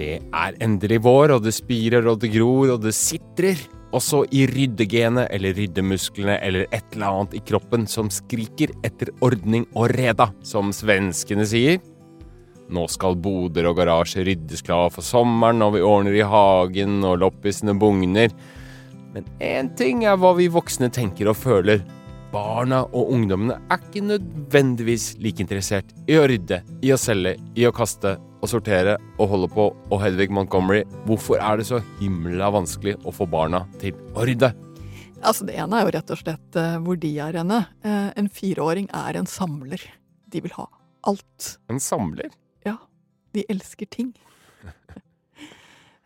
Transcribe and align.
Det 0.00 0.16
er 0.32 0.56
endelig 0.64 1.02
vår, 1.04 1.34
og 1.34 1.44
det 1.44 1.52
spirer 1.52 2.06
og 2.08 2.22
det 2.22 2.30
gror 2.32 2.76
og 2.76 2.80
det 2.86 2.94
sitrer. 2.96 3.58
Også 3.92 4.22
i 4.32 4.44
ryddegenet 4.46 5.26
eller 5.34 5.56
ryddemusklene 5.58 6.38
eller 6.46 6.68
et 6.70 6.94
eller 6.94 7.08
annet 7.08 7.34
i 7.36 7.42
kroppen 7.44 7.88
som 7.90 8.08
skriker 8.14 8.70
etter 8.86 9.10
ordning 9.26 9.66
og 9.74 9.90
reda, 9.92 10.30
som 10.46 10.70
svenskene 10.72 11.44
sier. 11.48 11.82
Nå 12.70 12.86
skal 12.88 13.18
boder 13.18 13.66
og 13.66 13.80
garasjer 13.80 14.24
ryddes 14.30 14.62
klar 14.64 14.88
for 14.94 15.04
sommeren, 15.04 15.60
og 15.66 15.74
vi 15.74 15.84
ordner 15.84 16.16
i 16.16 16.24
hagen, 16.24 17.00
og 17.04 17.18
loppisene 17.20 17.74
bugner. 17.76 18.30
Men 19.12 19.26
én 19.42 19.72
ting 19.76 20.06
er 20.06 20.16
hva 20.22 20.32
vi 20.38 20.46
voksne 20.54 20.88
tenker 20.94 21.32
og 21.34 21.40
føler. 21.42 21.82
Barna 22.30 22.84
og 22.94 23.10
ungdommene 23.10 23.58
er 23.66 23.82
ikke 23.82 24.06
nødvendigvis 24.06 25.16
like 25.20 25.42
interessert 25.42 25.90
i 26.06 26.16
å 26.16 26.28
rydde, 26.30 26.62
i 26.86 26.94
å 26.94 27.00
selge, 27.00 27.34
i 27.58 27.66
å 27.66 27.74
kaste 27.74 28.14
og 28.40 28.48
sortere 28.50 28.96
og 29.20 29.30
holde 29.34 29.50
på. 29.52 29.68
Og 29.92 30.02
Hedvig 30.02 30.30
Montgomery, 30.32 30.82
hvorfor 31.06 31.40
er 31.40 31.60
det 31.60 31.68
så 31.68 31.80
himla 32.00 32.50
vanskelig 32.54 32.96
å 33.04 33.14
få 33.14 33.28
barna 33.30 33.64
til 33.80 33.96
å 34.16 34.26
rydde? 34.28 34.52
Altså, 35.20 35.44
det 35.44 35.58
ene 35.60 35.76
er 35.76 35.84
jo 35.84 35.94
rett 35.98 36.12
og 36.14 36.20
slett 36.22 36.56
eh, 36.56 36.78
hvor 36.80 36.96
de 37.00 37.12
er 37.20 37.36
henne. 37.36 37.60
Eh, 37.84 38.08
en 38.16 38.30
fireåring 38.32 38.88
er 38.96 39.20
en 39.20 39.28
samler. 39.28 39.82
De 40.32 40.40
vil 40.40 40.54
ha 40.56 40.66
alt. 41.08 41.54
En 41.72 41.80
samler? 41.82 42.32
Ja. 42.66 42.78
De 43.36 43.46
elsker 43.52 43.90
ting. 43.90 44.14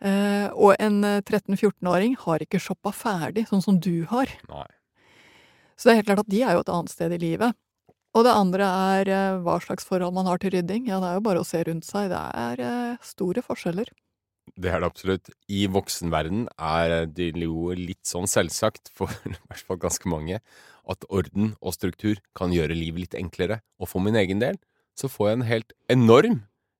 Eh, 0.05 0.51
og 0.51 0.75
en 0.83 0.99
13-14-åring 1.01 2.17
har 2.25 2.43
ikke 2.43 2.59
shoppa 2.61 2.91
ferdig, 2.93 3.45
sånn 3.49 3.63
som 3.63 3.77
du 3.81 4.03
har. 4.11 4.29
Nei. 4.51 4.67
Så 5.79 5.87
det 5.87 5.93
er 5.93 5.97
helt 6.01 6.09
klart 6.09 6.21
at 6.21 6.29
de 6.29 6.41
er 6.43 6.53
jo 6.53 6.61
et 6.61 6.71
annet 6.75 6.91
sted 6.93 7.15
i 7.15 7.19
livet. 7.23 7.55
Og 8.15 8.23
det 8.23 8.31
andre 8.31 8.67
er 8.95 9.11
eh, 9.11 9.37
hva 9.43 9.57
slags 9.63 9.87
forhold 9.87 10.15
man 10.15 10.27
har 10.29 10.39
til 10.39 10.53
rydding. 10.55 10.87
Ja, 10.87 11.01
det 11.03 11.09
er 11.09 11.17
jo 11.17 11.25
bare 11.25 11.41
å 11.43 11.47
se 11.47 11.59
rundt 11.67 11.87
seg. 11.87 12.07
Det 12.13 12.21
er 12.41 12.61
eh, 12.63 13.01
store 13.03 13.43
forskjeller. 13.43 13.91
Det 14.55 14.71
er 14.71 14.79
det 14.79 14.87
absolutt. 14.87 15.31
I 15.51 15.65
voksenverden 15.67 16.45
er 16.55 17.09
det 17.11 17.33
jo 17.41 17.73
litt 17.75 18.05
sånn 18.07 18.29
selvsagt, 18.29 18.93
for 18.95 19.11
i 19.27 19.35
hvert 19.49 19.67
fall 19.67 19.81
ganske 19.81 20.11
mange, 20.11 20.39
at 20.85 21.07
orden 21.09 21.55
og 21.59 21.75
struktur 21.75 22.21
kan 22.37 22.53
gjøre 22.55 22.77
livet 22.77 23.03
litt 23.03 23.19
enklere. 23.19 23.59
Og 23.81 23.91
for 23.91 24.05
min 24.05 24.15
egen 24.21 24.39
del 24.43 24.61
så 24.95 25.09
får 25.11 25.27
jeg 25.27 25.37
en 25.37 25.49
helt 25.49 25.75
enorm 25.91 26.37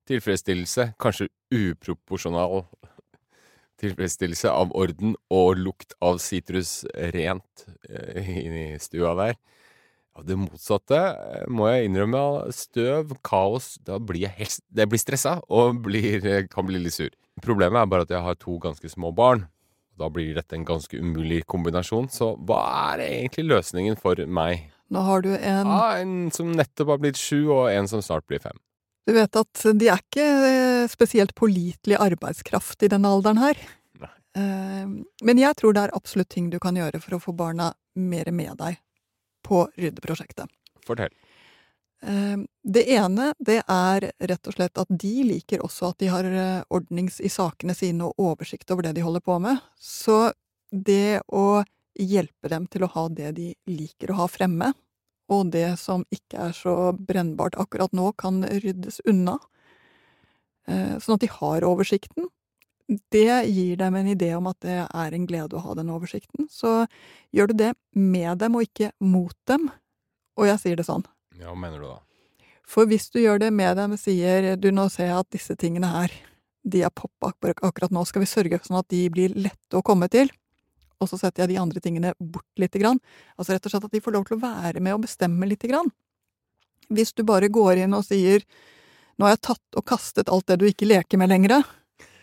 tilfredsstillelse, 0.07 0.93
kanskje 1.01 1.27
uproporsjonal 1.51 2.63
tilfredsstillelse 3.81 4.53
av 4.53 4.71
orden 4.77 5.17
og 5.33 5.59
lukt 5.59 5.97
av 5.99 6.21
sitrus 6.23 6.85
rent 7.11 7.65
eh, 7.89 8.31
inni 8.45 8.67
stua 8.79 9.17
der. 9.19 9.35
Ja, 10.15 10.23
det 10.23 10.37
motsatte 10.39 10.99
eh, 11.11 11.47
må 11.51 11.67
jeg 11.69 11.89
innrømme. 11.89 12.21
Støv, 12.55 13.17
kaos 13.25 13.75
Da 13.85 13.97
blir 13.99 14.23
jeg 14.25 14.35
helst 14.37 14.63
Jeg 14.75 14.91
blir 14.91 15.01
stressa 15.01 15.39
og 15.51 15.81
blir, 15.87 16.23
eh, 16.23 16.45
kan 16.51 16.67
bli 16.67 16.79
litt 16.81 16.95
sur. 16.95 17.11
Problemet 17.43 17.81
er 17.81 17.91
bare 17.91 18.07
at 18.07 18.13
jeg 18.15 18.23
har 18.23 18.39
to 18.39 18.55
ganske 18.63 18.89
små 18.91 19.11
barn. 19.15 19.45
Da 19.99 20.07
blir 20.11 20.35
dette 20.35 20.55
en 20.55 20.67
ganske 20.67 20.99
umulig 20.99 21.43
kombinasjon. 21.51 22.07
Så 22.11 22.33
hva 22.47 22.61
er 22.93 23.03
egentlig 23.09 23.47
løsningen 23.49 23.99
for 23.99 24.19
meg? 24.27 24.69
Nå 24.91 25.03
har 25.03 25.23
du 25.25 25.33
en 25.35 25.67
Ja, 25.67 25.97
En 25.99 26.31
som 26.31 26.53
nettopp 26.55 26.93
har 26.93 27.01
blitt 27.01 27.19
sju, 27.19 27.49
og 27.49 27.71
en 27.71 27.87
som 27.89 28.03
snart 28.03 28.27
blir 28.27 28.43
fem. 28.43 28.55
Du 29.07 29.13
vet 29.13 29.35
at 29.37 29.63
de 29.77 29.89
er 29.91 29.99
ikke 29.99 30.25
eh, 30.25 30.87
spesielt 30.91 31.35
pålitelig 31.35 31.99
arbeidskraft 31.99 32.87
i 32.87 32.91
denne 32.91 33.11
alderen 33.11 33.41
her. 33.41 33.59
Nei. 33.99 34.15
Men 35.23 35.39
jeg 35.39 35.55
tror 35.59 35.75
det 35.75 35.85
er 35.85 35.95
absolutt 35.95 36.31
ting 36.33 36.49
du 36.51 36.57
kan 36.59 36.75
gjøre 36.75 36.99
for 37.03 37.15
å 37.15 37.23
få 37.23 37.35
barna 37.35 37.73
mer 37.95 38.31
med 38.35 38.57
deg 38.59 38.79
på 39.45 39.65
ryddeprosjektet. 39.77 40.49
Fortell. 40.85 41.13
Ehm, 42.05 42.47
det 42.63 42.85
ene, 42.93 43.31
det 43.39 43.61
er 43.71 44.09
rett 44.19 44.47
og 44.47 44.55
slett 44.57 44.77
at 44.77 44.89
de 44.89 45.13
liker 45.25 45.63
også 45.65 45.89
at 45.89 46.01
de 46.03 46.09
har 46.11 46.27
eh, 46.27 46.65
ordnings 46.73 47.21
i 47.23 47.31
sakene 47.31 47.75
sine 47.77 48.09
og 48.09 48.19
oversikt 48.21 48.71
over 48.73 48.85
det 48.85 48.95
de 48.97 49.05
holder 49.05 49.23
på 49.25 49.37
med. 49.41 49.61
Så 49.79 50.33
det 50.69 51.23
å 51.27 51.63
hjelpe 51.95 52.51
dem 52.51 52.67
til 52.67 52.85
å 52.85 52.91
ha 52.91 53.07
det 53.09 53.31
de 53.39 53.53
liker 53.71 54.11
å 54.11 54.19
ha 54.21 54.29
fremme, 54.29 54.73
og 55.31 55.49
det 55.55 55.79
som 55.81 56.03
ikke 56.13 56.49
er 56.49 56.53
så 56.53 56.91
brennbart 56.93 57.57
akkurat 57.57 57.95
nå, 57.95 58.11
kan 58.19 58.43
ryddes 58.43 58.99
unna, 59.09 59.39
eh, 60.67 60.97
sånn 61.01 61.17
at 61.17 61.25
de 61.25 61.31
har 61.39 61.65
oversikten, 61.65 62.29
det 62.87 63.45
gir 63.49 63.77
dem 63.79 63.95
en 63.97 64.07
idé 64.07 64.31
om 64.37 64.47
at 64.49 64.59
det 64.61 64.77
er 64.85 65.15
en 65.15 65.25
glede 65.25 65.57
å 65.57 65.63
ha 65.63 65.75
den 65.77 65.89
oversikten. 65.93 66.49
Så 66.51 66.85
gjør 67.33 67.51
du 67.51 67.57
det 67.63 67.71
med 67.97 68.37
dem 68.41 68.57
og 68.57 68.67
ikke 68.67 68.91
mot 69.01 69.35
dem, 69.49 69.69
og 70.37 70.49
jeg 70.49 70.61
sier 70.61 70.79
det 70.79 70.87
sånn. 70.87 71.05
Ja, 71.39 71.49
hva 71.49 71.57
mener 71.59 71.81
du 71.81 71.87
da? 71.89 71.99
For 72.65 72.89
hvis 72.89 73.09
du 73.13 73.19
gjør 73.21 73.41
det 73.43 73.51
med 73.53 73.77
dem 73.77 73.93
og 73.93 74.01
sier 74.01 74.55
du, 74.57 74.71
nå 74.73 74.87
ser 74.93 75.11
jeg 75.11 75.19
at 75.19 75.33
disse 75.33 75.55
tingene 75.59 75.89
her, 75.91 76.13
de 76.65 76.81
er 76.85 76.93
poppa 76.93 77.29
akkurat 77.53 77.93
nå, 77.93 78.01
skal 78.09 78.23
vi 78.23 78.29
sørge 78.29 78.57
for 78.57 78.69
sånn 78.69 78.81
at 78.81 78.89
de 78.89 79.03
blir 79.13 79.35
lette 79.37 79.77
å 79.77 79.85
komme 79.85 80.09
til, 80.09 80.31
og 81.01 81.09
så 81.11 81.19
setter 81.19 81.43
jeg 81.43 81.53
de 81.53 81.61
andre 81.61 81.81
tingene 81.83 82.13
bort 82.17 82.61
lite 82.61 82.79
grann. 82.81 83.01
Altså 83.35 83.53
rett 83.53 83.67
og 83.67 83.73
slett 83.73 83.87
at 83.89 83.93
de 83.93 84.01
får 84.01 84.15
lov 84.15 84.25
til 84.27 84.37
å 84.37 84.43
være 84.45 84.81
med 84.81 84.95
og 84.95 85.03
bestemme 85.05 85.49
lite 85.49 85.69
grann. 85.69 85.91
Hvis 86.89 87.13
du 87.17 87.25
bare 87.27 87.51
går 87.51 87.83
inn 87.83 87.97
og 87.97 88.05
sier 88.07 88.45
nå 89.15 89.27
har 89.27 89.35
jeg 89.35 89.45
tatt 89.47 89.79
og 89.79 89.85
kastet 89.87 90.31
alt 90.31 90.47
det 90.49 90.57
du 90.59 90.65
ikke 90.67 90.87
leker 90.87 91.19
med 91.19 91.31
lenger, 91.31 91.63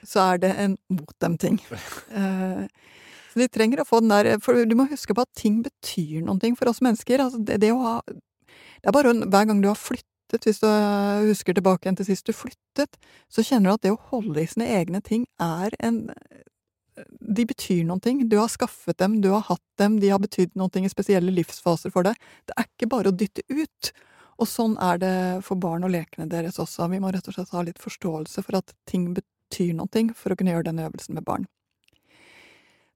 så 0.06 0.26
er 0.32 0.42
det 0.42 0.52
en 0.58 0.78
mot 0.92 1.14
dem-ting. 1.24 1.60
Eh, 2.12 2.66
så 3.32 3.40
de 3.40 3.48
trenger 3.48 3.80
å 3.80 3.86
få 3.88 4.02
den 4.02 4.10
der 4.12 4.34
For 4.44 4.66
du 4.68 4.74
må 4.76 4.84
huske 4.90 5.14
på 5.16 5.22
at 5.24 5.30
ting 5.38 5.62
betyr 5.64 6.20
noe 6.26 6.50
for 6.58 6.68
oss 6.68 6.82
mennesker. 6.84 7.22
Altså 7.24 7.38
det, 7.40 7.62
det 7.62 7.70
ha 7.72 7.94
Det 8.04 8.90
er 8.90 8.92
bare 8.92 9.14
hver 9.22 9.46
gang 9.48 9.62
du 9.62 9.70
har 9.70 9.78
flyttet, 9.80 10.44
hvis 10.44 10.60
du 10.60 10.68
husker 11.30 11.56
tilbake 11.56 11.86
igjen 11.86 11.96
til 11.96 12.10
sist 12.10 12.28
du 12.28 12.34
flyttet, 12.36 13.00
så 13.32 13.44
kjenner 13.44 13.70
du 13.70 13.74
at 13.78 13.86
det 13.86 13.94
å 13.94 14.02
holde 14.12 14.44
i 14.44 14.50
sine 14.50 14.68
egne 14.68 15.00
ting 15.00 15.24
er 15.40 15.72
en 15.80 16.04
de 17.20 17.44
betyr 17.48 17.84
noe. 17.88 18.14
Du 18.28 18.36
har 18.36 18.50
skaffet 18.52 18.98
dem, 19.00 19.20
du 19.24 19.30
har 19.32 19.44
hatt 19.48 19.64
dem, 19.80 19.98
de 20.00 20.10
har 20.12 20.20
betydd 20.22 20.56
noe 20.58 20.82
i 20.82 20.90
spesielle 20.92 21.32
livsfaser 21.32 21.92
for 21.94 22.06
deg. 22.06 22.18
Det 22.48 22.56
er 22.56 22.68
ikke 22.68 22.90
bare 22.92 23.12
å 23.12 23.16
dytte 23.16 23.44
ut. 23.48 23.92
Og 24.40 24.48
sånn 24.48 24.74
er 24.82 24.98
det 25.00 25.16
for 25.46 25.60
barn 25.60 25.84
og 25.86 25.92
lekene 25.94 26.28
deres 26.30 26.58
også. 26.62 26.88
Vi 26.92 27.00
må 27.02 27.12
rett 27.12 27.28
og 27.28 27.36
slett 27.36 27.52
ha 27.54 27.64
litt 27.64 27.80
forståelse 27.82 28.44
for 28.44 28.58
at 28.58 28.74
ting 28.90 29.12
betyr 29.14 29.28
betyr 29.52 29.74
noe 29.76 30.06
for 30.16 30.32
å 30.32 30.38
kunne 30.38 30.54
gjøre 30.54 30.70
den 30.70 30.80
øvelsen 30.86 31.18
med 31.18 31.26
barn. 31.28 31.46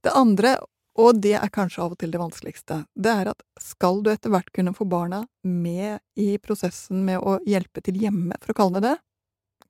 Det 0.04 0.12
andre, 0.16 0.56
og 0.96 1.20
det 1.20 1.34
er 1.36 1.52
kanskje 1.52 1.82
av 1.82 1.92
og 1.92 2.00
til 2.00 2.12
det 2.12 2.20
vanskeligste, 2.20 2.84
det 2.94 3.12
er 3.12 3.32
at 3.32 3.42
skal 3.60 4.00
du 4.02 4.12
etter 4.12 4.32
hvert 4.32 4.52
kunne 4.54 4.74
få 4.76 4.86
barna 4.88 5.24
med 5.42 6.00
i 6.16 6.36
prosessen 6.38 7.04
med 7.04 7.20
å 7.20 7.38
hjelpe 7.46 7.82
til 7.84 7.98
hjemme, 8.00 8.38
for 8.40 8.54
å 8.54 8.60
kalle 8.62 8.80
det 8.80 8.94
det, 8.94 8.96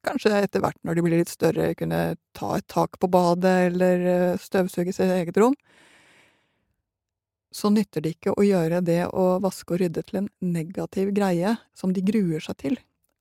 kanskje 0.07 0.35
etter 0.39 0.63
hvert 0.63 0.79
når 0.87 0.99
de 0.99 1.05
blir 1.07 1.23
litt 1.23 1.33
større, 1.33 1.73
kunne 1.79 2.17
ta 2.37 2.57
et 2.59 2.67
tak 2.71 2.99
på 3.01 3.11
badet 3.11 3.57
eller 3.71 4.07
eh, 4.13 4.39
støvsuge 4.39 4.95
sitt 4.95 5.11
eget 5.11 5.39
rom, 5.41 5.57
så 7.57 7.71
nytter 7.73 8.05
det 8.05 8.17
ikke 8.17 8.35
å 8.37 8.45
gjøre 8.45 8.83
det 8.85 9.07
å 9.17 9.39
vaske 9.43 9.75
og 9.75 9.81
rydde 9.81 10.03
til 10.05 10.21
en 10.21 10.29
negativ 10.45 11.15
greie 11.17 11.57
som 11.75 11.95
de 11.97 12.05
gruer 12.05 12.45
seg 12.45 12.59
til. 12.61 12.77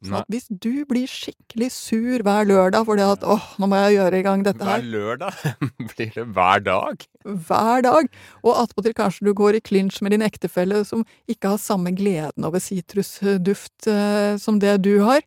Så 0.09 0.19
at 0.21 0.29
hvis 0.31 0.47
du 0.49 0.85
blir 0.89 1.09
skikkelig 1.09 1.69
sur 1.73 2.23
hver 2.25 2.47
lørdag 2.49 2.85
fordi 2.87 3.05
at 3.05 3.25
åh, 3.25 3.47
nå 3.61 3.69
må 3.71 3.79
jeg 3.83 3.97
gjøre 3.97 4.19
i 4.19 4.25
gang 4.25 4.45
dette 4.45 4.67
her 4.67 4.83
Hver 4.83 4.91
lørdag? 4.93 5.41
Blir 5.91 6.13
det 6.15 6.25
hver 6.37 6.63
dag? 6.65 7.07
Hver 7.23 7.85
dag. 7.85 8.09
Og 8.43 8.61
attpåtil 8.61 8.95
kanskje 8.97 9.27
du 9.27 9.33
går 9.37 9.59
i 9.59 9.63
klinsj 9.65 10.01
med 10.05 10.15
din 10.15 10.25
ektefelle 10.25 10.83
som 10.87 11.05
ikke 11.31 11.55
har 11.55 11.61
samme 11.61 11.93
gleden 11.97 12.47
over 12.47 12.63
sitrusduft 12.63 13.89
eh, 13.91 14.35
som 14.41 14.61
det 14.61 14.77
du 14.85 14.97
har. 15.05 15.25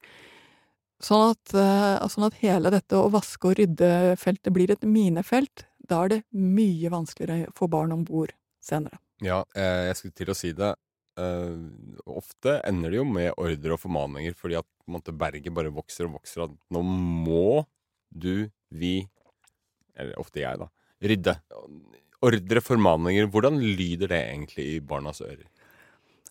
Sånn 1.03 1.31
at, 1.31 1.55
eh, 1.55 2.09
sånn 2.11 2.27
at 2.27 2.41
hele 2.43 2.73
dette 2.75 2.99
å 2.99 3.11
vaske 3.15 3.53
og 3.53 3.59
rydde-feltet 3.61 4.55
blir 4.55 4.73
et 4.75 4.87
minefelt. 4.87 5.67
Da 5.89 6.03
er 6.05 6.17
det 6.17 6.23
mye 6.35 6.91
vanskeligere 6.93 7.53
å 7.53 7.57
få 7.57 7.69
barn 7.71 7.95
om 7.95 8.03
bord 8.07 8.35
senere. 8.63 8.99
Ja, 9.25 9.45
eh, 9.55 9.89
jeg 9.89 9.97
skulle 9.99 10.19
til 10.19 10.33
å 10.33 10.37
si 10.37 10.53
det. 10.53 10.75
Uh, 11.19 12.05
ofte 12.07 12.61
ender 12.69 12.93
det 12.93 13.01
jo 13.01 13.05
med 13.09 13.33
ordre 13.35 13.75
og 13.75 13.81
formaninger 13.83 14.37
fordi 14.39 14.55
at 14.61 14.67
måte, 14.87 15.11
berget 15.11 15.51
bare 15.55 15.73
vokser 15.75 16.07
og 16.07 16.19
vokser. 16.21 16.45
At 16.47 16.55
nå 16.75 16.83
må 16.87 17.65
du, 18.09 18.49
vi 18.71 19.03
Eller 19.99 20.15
ofte 20.21 20.39
jeg, 20.45 20.61
da. 20.61 20.69
Rydde. 21.03 21.35
Ordre, 22.23 22.61
formaninger. 22.63 23.27
Hvordan 23.27 23.59
lyder 23.59 24.11
det 24.13 24.21
egentlig 24.29 24.67
i 24.77 24.81
barnas 24.81 25.21
ører? 25.25 25.47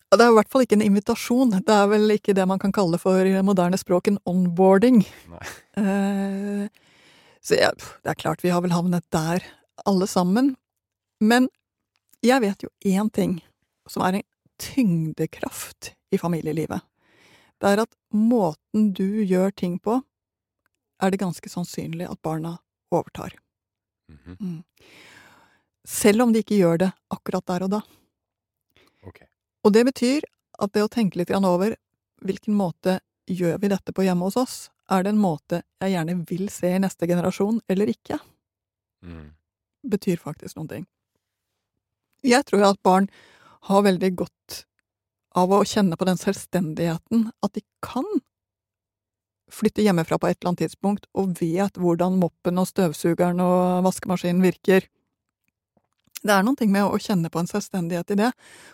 Det 0.08 0.24
er 0.24 0.32
i 0.32 0.36
hvert 0.38 0.48
fall 0.52 0.64
ikke 0.64 0.78
en 0.78 0.86
invitasjon. 0.86 1.52
Det 1.68 1.74
er 1.74 1.90
vel 1.92 2.14
ikke 2.16 2.36
det 2.36 2.46
man 2.48 2.62
kan 2.64 2.72
kalle 2.72 2.96
for 3.02 3.28
i 3.28 3.34
moderne 3.44 3.76
språk 3.80 4.08
en 4.08 4.22
onboarding. 4.24 5.02
Uh, 5.76 6.72
så 7.44 7.60
ja, 7.60 7.74
det 7.76 8.14
er 8.14 8.20
klart 8.20 8.44
vi 8.44 8.54
har 8.56 8.64
vel 8.64 8.76
havnet 8.76 9.04
der, 9.12 9.44
alle 9.84 10.08
sammen. 10.08 10.56
Men 11.20 11.52
jeg 12.24 12.40
vet 12.44 12.64
jo 12.64 12.72
én 12.88 13.12
ting 13.12 13.42
som 13.92 14.04
er 14.08 14.20
en 14.20 14.28
tyngdekraft 14.60 15.94
i 16.12 16.18
familielivet. 16.18 16.82
Det 17.58 17.72
er 17.74 17.82
at 17.84 17.94
måten 18.14 18.92
du 18.94 19.24
gjør 19.26 19.52
ting 19.52 19.78
på, 19.82 20.02
er 21.02 21.14
det 21.14 21.22
ganske 21.22 21.50
sannsynlig 21.50 22.10
at 22.10 22.22
barna 22.22 22.58
overtar. 22.92 23.34
Mm 24.10 24.20
-hmm. 24.26 24.38
mm. 24.40 24.64
Selv 25.88 26.22
om 26.22 26.34
de 26.34 26.40
ikke 26.40 26.58
gjør 26.58 26.78
det 26.78 26.92
akkurat 27.08 27.46
der 27.48 27.64
og 27.64 27.70
da. 27.70 27.82
Okay. 29.04 29.28
Og 29.64 29.74
det 29.74 29.86
betyr 29.86 30.22
at 30.60 30.74
det 30.74 30.84
å 30.84 30.88
tenke 30.88 31.18
litt 31.18 31.32
over 31.32 31.76
hvilken 32.22 32.54
måte 32.54 33.00
gjør 33.28 33.58
vi 33.58 33.68
dette 33.68 33.94
på 33.94 34.04
hjemme 34.04 34.28
hos 34.28 34.38
oss, 34.38 34.70
er 34.90 35.04
det 35.04 35.10
en 35.10 35.22
måte 35.22 35.62
jeg 35.82 35.92
gjerne 35.92 36.26
vil 36.30 36.50
se 36.50 36.72
i 36.76 36.80
neste 36.80 37.08
generasjon, 37.08 37.62
eller 37.68 37.92
ikke? 37.92 38.20
Mm. 39.04 39.34
Betyr 39.84 40.18
faktisk 40.18 40.56
noen 40.56 40.68
ting. 40.68 40.86
Jeg 42.24 42.46
tror 42.48 42.64
jo 42.64 42.70
at 42.72 42.84
barn 42.84 43.10
har 43.70 43.86
veldig 43.86 44.14
godt 44.24 44.64
av 45.38 45.54
å 45.54 45.64
kjenne 45.68 45.98
på 45.98 46.08
den 46.08 46.20
selvstendigheten, 46.20 47.30
at 47.46 47.54
de 47.58 47.64
kan 47.86 48.06
flytte 49.54 49.84
hjemmefra 49.86 50.18
på 50.20 50.28
et 50.28 50.40
eller 50.40 50.52
annet 50.52 50.66
tidspunkt, 50.66 51.08
og 51.16 51.38
vet 51.40 51.80
hvordan 51.80 52.20
moppen 52.20 52.60
og 52.60 52.68
støvsugeren 52.70 53.40
og 53.44 53.86
vaskemaskinen 53.86 54.44
virker. 54.44 54.88
Det 56.18 56.34
er 56.34 56.44
noen 56.44 56.58
ting 56.58 56.72
med 56.74 56.88
å 56.88 56.98
kjenne 57.00 57.30
på 57.32 57.40
en 57.40 57.50
selvstendighet 57.50 58.16
i 58.16 58.20
det, 58.24 58.32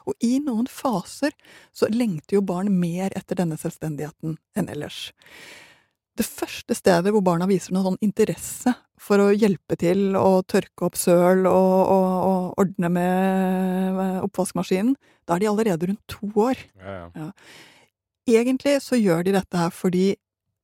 og 0.07 0.15
i 0.23 0.37
noen 0.43 0.69
faser 0.71 1.35
så 1.75 1.89
lengter 1.91 2.39
jo 2.39 2.45
barn 2.47 2.71
mer 2.79 3.13
etter 3.17 3.37
denne 3.41 3.59
selvstendigheten 3.59 4.37
enn 4.57 4.71
ellers. 4.71 5.11
Det 6.13 6.25
første 6.27 6.75
stedet 6.77 7.11
hvor 7.11 7.23
barna 7.25 7.47
viser 7.49 7.73
noen 7.73 7.93
sånn 7.93 8.03
interesse 8.05 8.73
for 9.01 9.19
å 9.19 9.31
hjelpe 9.33 9.75
til 9.81 10.13
å 10.15 10.43
tørke 10.47 10.87
opp 10.87 10.97
søl 10.99 11.47
og, 11.49 11.77
og, 11.91 12.11
og 12.29 12.61
ordne 12.63 12.91
med 12.93 13.97
oppvaskmaskinen, 14.25 14.95
da 15.27 15.35
er 15.35 15.43
de 15.43 15.49
allerede 15.51 15.89
rundt 15.89 16.03
to 16.11 16.29
år. 16.39 16.59
Ja, 16.79 16.97
ja. 17.15 17.29
Egentlig 18.29 18.77
så 18.83 18.95
gjør 18.95 19.25
de 19.27 19.35
dette 19.35 19.59
her 19.59 19.71
fordi 19.75 20.13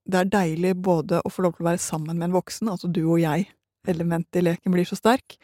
det 0.09 0.19
er 0.19 0.31
deilig 0.31 0.73
både 0.81 1.19
å 1.25 1.31
få 1.31 1.43
lov 1.45 1.57
til 1.57 1.65
å 1.65 1.69
være 1.69 1.83
sammen 1.83 2.17
med 2.17 2.29
en 2.29 2.37
voksen, 2.37 2.71
altså 2.71 2.89
du 2.91 3.03
og 3.03 3.19
jeg, 3.21 3.49
elementet 3.87 4.41
i 4.41 4.45
leken 4.45 4.73
blir 4.73 4.87
så 4.87 4.97
sterk, 4.97 5.37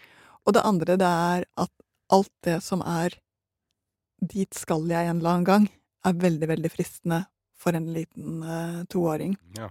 og 0.45 0.55
det 0.55 0.65
andre 0.65 0.97
det 1.01 1.09
er 1.09 1.45
at 1.61 1.71
alt 2.13 2.31
det 2.45 2.59
som 2.63 2.81
er 2.85 3.17
dit 4.21 4.57
skal 4.57 4.85
jeg 4.89 5.09
en 5.09 5.19
eller 5.19 5.35
annen 5.35 5.47
gang, 5.47 5.67
er 6.05 6.17
veldig, 6.21 6.49
veldig 6.53 6.71
fristende 6.71 7.25
for 7.59 7.77
en 7.77 7.87
liten 7.93 8.43
uh, 8.45 8.83
toåring. 8.89 9.35
ja. 9.59 9.69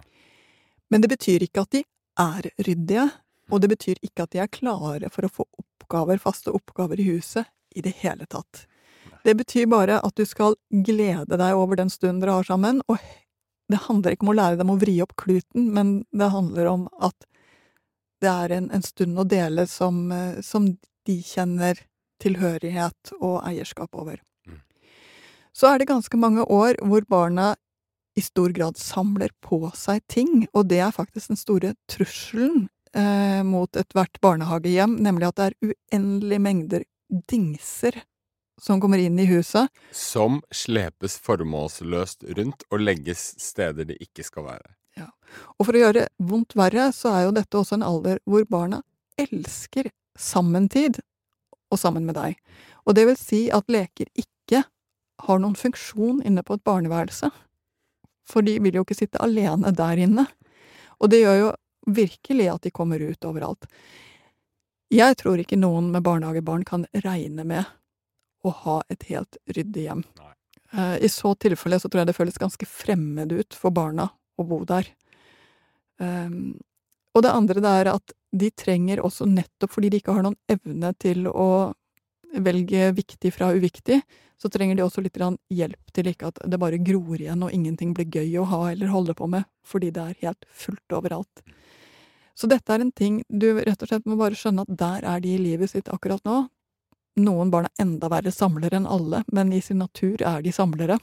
Men 0.93 1.01
det 1.01 1.09
betyr 1.15 1.41
ikke 1.41 1.63
at 1.65 1.71
de 1.73 1.81
er 2.21 2.45
ryddige, 2.61 3.07
og 3.49 3.61
det 3.61 3.71
betyr 3.71 4.01
ikke 4.05 4.25
at 4.25 4.33
de 4.35 4.41
er 4.43 4.51
klare 4.53 5.09
for 5.13 5.25
å 5.25 5.31
få 5.33 5.45
oppgaver, 5.57 6.21
faste 6.21 6.53
oppgaver 6.53 7.01
i 7.01 7.07
huset, 7.09 7.49
i 7.75 7.83
det 7.85 7.93
hele 8.01 8.25
tatt. 8.31 8.65
Det 9.25 9.35
betyr 9.35 9.67
bare 9.69 9.99
at 10.05 10.15
du 10.17 10.25
skal 10.27 10.55
glede 10.69 11.37
deg 11.39 11.57
over 11.57 11.79
den 11.79 11.89
stunden 11.89 12.21
dere 12.21 12.39
har 12.39 12.47
sammen, 12.47 12.81
og 12.87 13.01
det 13.71 13.81
handler 13.87 14.13
ikke 14.13 14.27
om 14.27 14.33
å 14.35 14.37
lære 14.37 14.59
dem 14.59 14.73
å 14.73 14.77
vri 14.77 14.99
opp 15.01 15.15
kluten, 15.17 15.71
men 15.73 15.95
det 16.13 16.29
handler 16.33 16.69
om 16.69 16.85
at 17.03 17.25
det 18.21 18.31
er 18.31 18.53
en, 18.57 18.69
en 18.73 18.85
stund 18.85 19.17
å 19.19 19.25
dele 19.27 19.65
som, 19.69 20.05
eh, 20.13 20.41
som 20.45 20.69
de 21.05 21.17
kjenner 21.25 21.81
tilhørighet 22.21 23.15
og 23.19 23.41
eierskap 23.45 23.97
over. 23.97 24.21
Mm. 24.47 24.61
Så 25.53 25.69
er 25.69 25.81
det 25.81 25.89
ganske 25.89 26.17
mange 26.21 26.45
år 26.45 26.79
hvor 26.85 27.05
barna 27.09 27.53
i 28.15 28.23
stor 28.23 28.53
grad 28.55 28.77
samler 28.79 29.33
på 29.43 29.59
seg 29.75 30.05
ting, 30.11 30.45
og 30.53 30.69
det 30.71 30.79
er 30.85 30.95
faktisk 30.95 31.33
den 31.33 31.39
store 31.39 31.73
trusselen 31.91 32.67
eh, 32.95 33.41
mot 33.43 33.75
ethvert 33.75 34.21
barnehagehjem, 34.23 34.95
nemlig 35.03 35.29
at 35.29 35.41
det 35.41 35.49
er 35.49 35.73
uendelige 35.73 36.45
mengder 36.45 36.85
dingser 37.09 38.01
som 38.61 38.79
kommer 38.81 39.01
inn 39.01 39.19
i 39.19 39.27
huset. 39.27 39.67
Som 39.91 40.39
slepes 40.51 41.17
formålsløst 41.23 42.23
rundt 42.37 42.63
og 42.71 42.83
legges 42.83 43.33
steder 43.41 43.87
de 43.89 43.99
ikke 44.03 44.23
skal 44.23 44.47
være. 44.47 44.75
Og 45.57 45.67
for 45.67 45.75
å 45.75 45.81
gjøre 45.81 46.07
vondt 46.23 46.55
verre, 46.57 46.89
så 46.95 47.11
er 47.15 47.25
jo 47.25 47.35
dette 47.35 47.59
også 47.59 47.79
en 47.79 47.87
alder 47.87 48.21
hvor 48.29 48.45
barna 48.49 48.81
elsker 49.19 49.89
sammentid 50.19 51.01
og 51.71 51.79
sammen 51.81 52.05
med 52.07 52.17
deg. 52.17 52.37
Og 52.85 52.95
det 52.95 53.07
vil 53.09 53.19
si 53.19 53.41
at 53.53 53.69
leker 53.71 54.11
ikke 54.15 54.63
har 55.25 55.41
noen 55.41 55.57
funksjon 55.59 56.21
inne 56.27 56.43
på 56.45 56.57
et 56.57 56.65
barneværelse. 56.67 57.31
For 58.25 58.45
de 58.45 58.57
vil 58.63 58.79
jo 58.79 58.85
ikke 58.85 58.97
sitte 58.97 59.21
alene 59.23 59.71
der 59.75 60.01
inne. 60.01 60.27
Og 60.99 61.11
det 61.11 61.23
gjør 61.23 61.39
jo 61.41 61.53
virkelig 61.95 62.49
at 62.53 62.65
de 62.65 62.73
kommer 62.73 63.01
ut 63.01 63.27
overalt. 63.27 63.67
Jeg 64.93 65.17
tror 65.17 65.41
ikke 65.41 65.57
noen 65.57 65.89
med 65.93 66.05
barnehagebarn 66.05 66.65
kan 66.67 66.85
regne 67.05 67.45
med 67.47 67.65
å 68.45 68.51
ha 68.63 68.81
et 68.93 69.07
helt 69.09 69.39
ryddig 69.49 69.87
hjem. 69.87 70.03
Eh, 70.75 70.97
I 71.05 71.09
så 71.09 71.33
tilfelle 71.41 71.79
så 71.81 71.89
tror 71.89 72.03
jeg 72.03 72.11
det 72.11 72.17
føles 72.17 72.37
ganske 72.41 72.67
fremmed 72.69 73.33
ut 73.33 73.57
for 73.57 73.73
barna 73.73 74.09
å 74.37 74.45
bo 74.45 74.61
der. 74.67 74.87
Um, 75.97 76.57
og 77.15 77.23
det 77.23 77.31
andre 77.31 77.63
det 77.63 77.71
er 77.79 77.89
at 77.93 78.13
de 78.35 78.51
trenger 78.51 78.99
også, 78.99 79.27
nettopp 79.31 79.71
fordi 79.71 79.93
de 79.93 80.01
ikke 80.01 80.15
har 80.17 80.25
noen 80.25 80.37
evne 80.51 80.91
til 80.99 81.29
å 81.31 81.71
velge 82.43 82.89
viktig 82.97 83.31
fra 83.31 83.53
uviktig, 83.55 84.01
så 84.35 84.51
trenger 84.51 84.75
de 84.75 84.83
også 84.83 84.99
litt 85.05 85.15
hjelp 85.15 85.93
til 85.95 86.09
ikke 86.11 86.33
at 86.33 86.41
det 86.43 86.59
bare 86.59 86.81
gror 86.83 87.15
igjen 87.15 87.45
og 87.47 87.53
ingenting 87.55 87.93
blir 87.95 88.09
gøy 88.11 88.41
å 88.41 88.49
ha 88.51 88.61
eller 88.73 88.91
holde 88.91 89.15
på 89.15 89.29
med, 89.31 89.47
fordi 89.63 89.93
det 89.95 90.03
er 90.03 90.19
helt 90.27 90.45
fullt 90.51 90.97
overalt. 90.97 91.45
Så 92.35 92.49
dette 92.51 92.73
er 92.73 92.83
en 92.83 92.91
ting 92.91 93.21
du 93.29 93.47
rett 93.55 93.81
og 93.81 93.89
slett 93.89 94.07
må 94.09 94.17
bare 94.19 94.35
skjønne 94.35 94.65
at 94.65 94.77
der 94.79 95.07
er 95.07 95.23
de 95.23 95.35
i 95.35 95.41
livet 95.41 95.71
sitt 95.71 95.91
akkurat 95.91 96.23
nå. 96.27 96.45
Noen 97.23 97.51
barn 97.51 97.69
er 97.69 97.85
enda 97.85 98.09
verre 98.11 98.33
samlere 98.35 98.75
enn 98.75 98.89
alle, 98.91 99.23
men 99.31 99.53
i 99.55 99.61
sin 99.63 99.79
natur 99.79 100.19
er 100.19 100.43
de 100.43 100.51
samlere. 100.51 100.99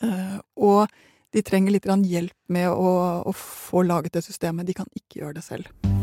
Eh, 0.00 0.38
og 0.56 0.88
de 1.34 1.42
trenger 1.44 1.76
litt 1.76 1.88
hjelp 1.88 2.36
med 2.48 2.70
å, 2.70 2.94
å 3.28 3.32
få 3.36 3.84
laget 3.84 4.16
det 4.16 4.24
systemet. 4.24 4.66
De 4.66 4.76
kan 4.80 4.88
ikke 4.96 5.20
gjøre 5.20 5.36
det 5.40 5.44
selv. 5.44 5.93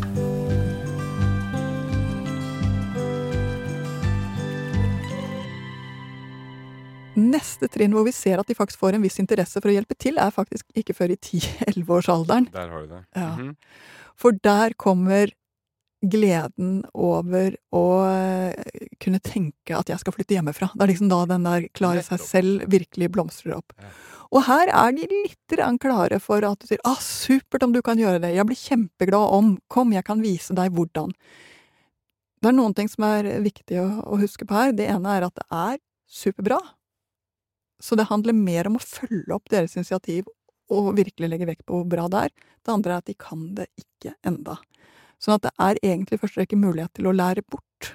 Neste 7.20 7.68
trinn 7.68 7.92
hvor 7.96 8.06
vi 8.08 8.14
ser 8.16 8.40
at 8.40 8.48
de 8.48 8.56
faktisk 8.56 8.80
får 8.80 8.96
en 8.96 9.04
viss 9.04 9.20
interesse 9.20 9.60
for 9.60 9.72
å 9.72 9.76
hjelpe 9.76 9.98
til, 10.00 10.20
er 10.22 10.32
faktisk 10.32 10.70
ikke 10.78 10.96
før 10.96 11.12
i 11.12 11.20
10-11-årsalderen. 11.20 12.48
Der 12.54 12.72
har 12.72 12.86
du 12.86 12.96
det. 12.96 13.04
Ja. 13.16 13.30
Mhm. 13.36 13.56
For 14.22 14.38
der 14.38 14.76
kommer 14.78 15.32
gleden 16.02 16.82
over 16.98 17.54
å 17.78 17.86
eh, 18.10 18.80
kunne 19.02 19.20
tenke 19.22 19.76
at 19.78 19.92
jeg 19.92 20.02
skal 20.02 20.16
flytte 20.16 20.34
hjemmefra. 20.34 20.72
Det 20.74 20.86
er 20.86 20.90
liksom 20.90 21.12
da 21.12 21.20
den 21.30 21.46
der 21.46 21.68
klare 21.78 22.02
seg 22.06 22.24
selv 22.26 22.66
virkelig 22.72 23.12
blomstrer 23.14 23.60
opp. 23.60 23.76
Ja. 23.78 23.92
Og 24.32 24.46
her 24.48 24.72
er 24.72 24.96
de 24.96 25.08
litt 25.12 25.56
klare 25.84 26.18
for 26.24 26.46
at 26.48 26.62
du 26.62 26.70
sier 26.70 26.82
'ah, 26.88 26.98
supert 26.98 27.64
om 27.64 27.74
du 27.74 27.82
kan 27.82 28.00
gjøre 28.00 28.22
det', 28.22 28.34
'jeg 28.36 28.48
blir 28.48 28.56
kjempeglad 28.56 29.34
om', 29.38 29.58
'kom, 29.70 29.94
jeg 29.94 30.06
kan 30.06 30.22
vise 30.22 30.56
deg 30.56 30.72
hvordan'. 30.72 31.14
Det 32.42 32.50
er 32.50 32.58
noen 32.58 32.74
ting 32.74 32.88
som 32.88 33.04
er 33.04 33.24
viktig 33.42 33.78
å, 33.78 34.02
å 34.08 34.18
huske 34.18 34.48
på 34.48 34.56
her. 34.56 34.72
Det 34.72 34.88
ene 34.90 35.06
er 35.06 35.28
at 35.28 35.36
det 35.36 35.46
er 35.52 35.78
superbra. 36.10 36.60
Så 37.82 37.98
det 37.98 38.10
handler 38.12 38.38
mer 38.38 38.70
om 38.70 38.78
å 38.78 38.84
følge 38.84 39.34
opp 39.36 39.50
deres 39.52 39.76
initiativ 39.78 40.30
og 40.72 40.94
virkelig 40.96 41.30
legge 41.32 41.48
vekt 41.50 41.66
på 41.68 41.82
hvor 41.82 41.90
bra 41.90 42.08
det 42.12 42.28
er. 42.28 42.36
Det 42.62 42.74
andre 42.74 42.94
er 42.94 43.02
at 43.02 43.10
de 43.10 43.16
kan 43.20 43.48
det 43.58 43.68
ikke 43.82 44.14
enda. 44.28 44.60
Sånn 45.22 45.36
at 45.38 45.46
det 45.46 45.52
er 45.62 45.82
egentlig 45.84 46.18
i 46.18 46.22
første 46.22 46.42
rekke 46.42 46.58
mulighet 46.58 46.94
til 46.98 47.10
å 47.10 47.16
lære 47.16 47.44
bort, 47.46 47.92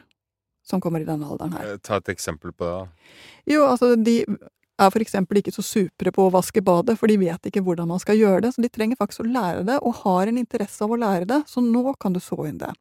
som 0.67 0.83
kommer 0.83 1.03
i 1.03 1.09
denne 1.09 1.27
alderen 1.27 1.57
her. 1.57 1.73
Eh, 1.73 1.81
Ta 1.83 1.99
et 2.03 2.13
eksempel 2.13 2.53
på 2.55 2.67
det. 2.67 2.77
da. 2.77 3.17
Jo, 3.51 3.65
altså, 3.71 3.95
de 3.97 4.21
er 4.27 4.93
for 4.93 5.03
eksempel 5.03 5.41
ikke 5.41 5.55
så 5.55 5.65
supre 5.65 6.13
på 6.13 6.27
å 6.27 6.33
vaske 6.35 6.63
badet, 6.63 6.99
for 7.01 7.11
de 7.11 7.17
vet 7.19 7.49
ikke 7.49 7.63
hvordan 7.65 7.89
man 7.89 8.03
skal 8.03 8.19
gjøre 8.21 8.45
det, 8.45 8.53
så 8.55 8.63
de 8.63 8.71
trenger 8.71 8.99
faktisk 9.01 9.25
å 9.25 9.31
lære 9.31 9.65
det, 9.67 9.79
og 9.83 10.03
har 10.05 10.29
en 10.29 10.39
interesse 10.43 10.85
av 10.85 10.93
å 10.93 11.01
lære 11.01 11.29
det, 11.31 11.41
så 11.51 11.65
nå 11.65 11.95
kan 11.99 12.15
du 12.15 12.21
så 12.21 12.39
inn 12.47 12.61
det. 12.61 12.73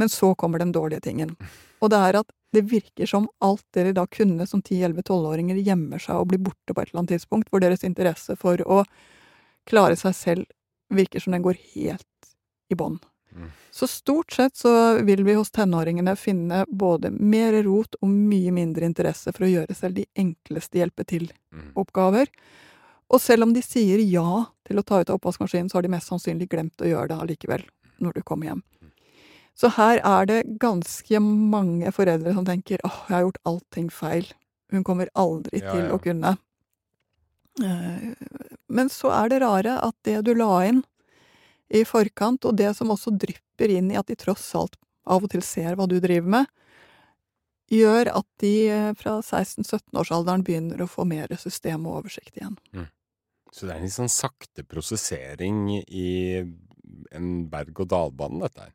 Men 0.00 0.12
så 0.12 0.32
kommer 0.38 0.62
den 0.62 0.72
dårlige 0.72 1.04
tingen, 1.04 1.34
og 1.80 1.92
det 1.92 2.00
er 2.00 2.20
at 2.22 2.32
det 2.50 2.64
virker 2.66 3.06
som 3.06 3.28
alt 3.44 3.62
dere 3.76 3.92
da 3.94 4.06
kunne 4.10 4.46
som 4.48 4.62
10-11-12-åringer 4.62 5.60
gjemmer 5.62 6.02
seg 6.02 6.18
og 6.18 6.32
blir 6.32 6.42
borte 6.42 6.74
på 6.74 6.82
et 6.82 6.90
eller 6.90 7.04
annet 7.04 7.14
tidspunkt, 7.14 7.50
hvor 7.50 7.62
deres 7.62 7.84
interesse 7.86 8.34
for 8.40 8.62
å 8.66 8.82
klare 9.70 9.98
seg 9.98 10.16
selv 10.16 10.48
virker 10.90 11.22
som 11.22 11.36
den 11.36 11.44
går 11.44 11.60
helt 11.76 12.32
i 12.70 12.78
bånn. 12.78 12.98
Mm. 13.30 13.52
Så 13.70 13.86
stort 13.86 14.32
sett 14.32 14.56
så 14.58 14.72
vil 15.06 15.22
vi 15.24 15.36
hos 15.38 15.52
tenåringene 15.54 16.16
finne 16.18 16.64
både 16.66 17.12
mer 17.14 17.54
rot 17.62 17.94
og 18.00 18.10
mye 18.10 18.50
mindre 18.54 18.88
interesse 18.88 19.30
for 19.36 19.46
å 19.46 19.52
gjøre 19.52 19.76
selv 19.78 20.00
de 20.00 20.08
enkleste 20.18 20.82
hjelpe 20.82 21.06
Mm. 21.06 21.10
til-oppgaver. 21.12 22.26
Og 23.10 23.20
selv 23.20 23.42
om 23.42 23.52
de 23.52 23.62
sier 23.62 23.98
ja 23.98 24.46
til 24.66 24.78
å 24.78 24.82
ta 24.82 25.00
ut 25.00 25.10
av 25.10 25.18
oppvaskmaskinen, 25.18 25.70
så 25.70 25.78
har 25.78 25.82
de 25.82 25.88
mest 25.88 26.08
sannsynlig 26.10 26.48
glemt 26.48 26.78
å 26.78 26.86
gjøre 26.86 27.08
det 27.08 27.18
allikevel 27.18 27.64
når 28.00 28.12
du 28.14 28.22
kommer 28.22 28.46
hjem. 28.46 28.62
Så 29.60 29.68
her 29.76 30.00
er 30.06 30.28
det 30.30 30.38
ganske 30.62 31.20
mange 31.20 31.90
foreldre 31.92 32.32
som 32.36 32.46
tenker 32.48 32.80
åh, 32.86 33.00
jeg 33.10 33.16
har 33.18 33.26
gjort 33.26 33.40
allting 33.50 33.90
feil. 33.92 34.28
Hun 34.72 34.84
kommer 34.86 35.10
aldri 35.18 35.60
Ja, 35.60 35.74
til 35.74 35.84
ja. 35.84 35.90
å 35.96 35.98
kunne. 36.00 36.36
Eh, 37.60 38.14
Men 38.70 38.88
så 38.88 39.10
er 39.12 39.28
det 39.32 39.40
rare 39.42 39.74
at 39.82 39.96
det 40.06 40.20
du 40.24 40.32
la 40.38 40.62
inn 40.68 40.84
i 41.70 41.82
forkant, 41.84 42.44
og 42.46 42.56
det 42.56 42.72
som 42.78 42.90
også 42.94 43.12
drypper 43.18 43.68
inn 43.76 43.90
i 43.92 43.98
at 43.98 44.06
de 44.08 44.16
tross 44.18 44.48
alt 44.58 44.78
av 45.10 45.24
og 45.26 45.30
til 45.34 45.42
ser 45.42 45.74
hva 45.76 45.86
du 45.90 45.98
driver 46.00 46.28
med, 46.38 46.46
gjør 47.70 48.10
at 48.16 48.26
de 48.42 48.54
eh, 48.70 48.88
fra 48.98 49.18
16-17-årsalderen 49.22 50.42
begynner 50.46 50.82
å 50.82 50.88
få 50.90 51.04
mer 51.06 51.30
system 51.38 51.84
og 51.86 52.00
oversikt 52.04 52.38
igjen. 52.40 52.56
Så 53.52 53.66
det 53.66 53.74
er 53.74 53.78
en 53.80 53.86
litt 53.86 53.94
sånn 53.98 54.10
sakte 54.10 54.62
prosessering 54.64 55.64
i 55.86 56.10
en 57.14 57.30
berg-og-dal-bane, 57.50 58.40
dette 58.46 58.68
her. 58.68 58.74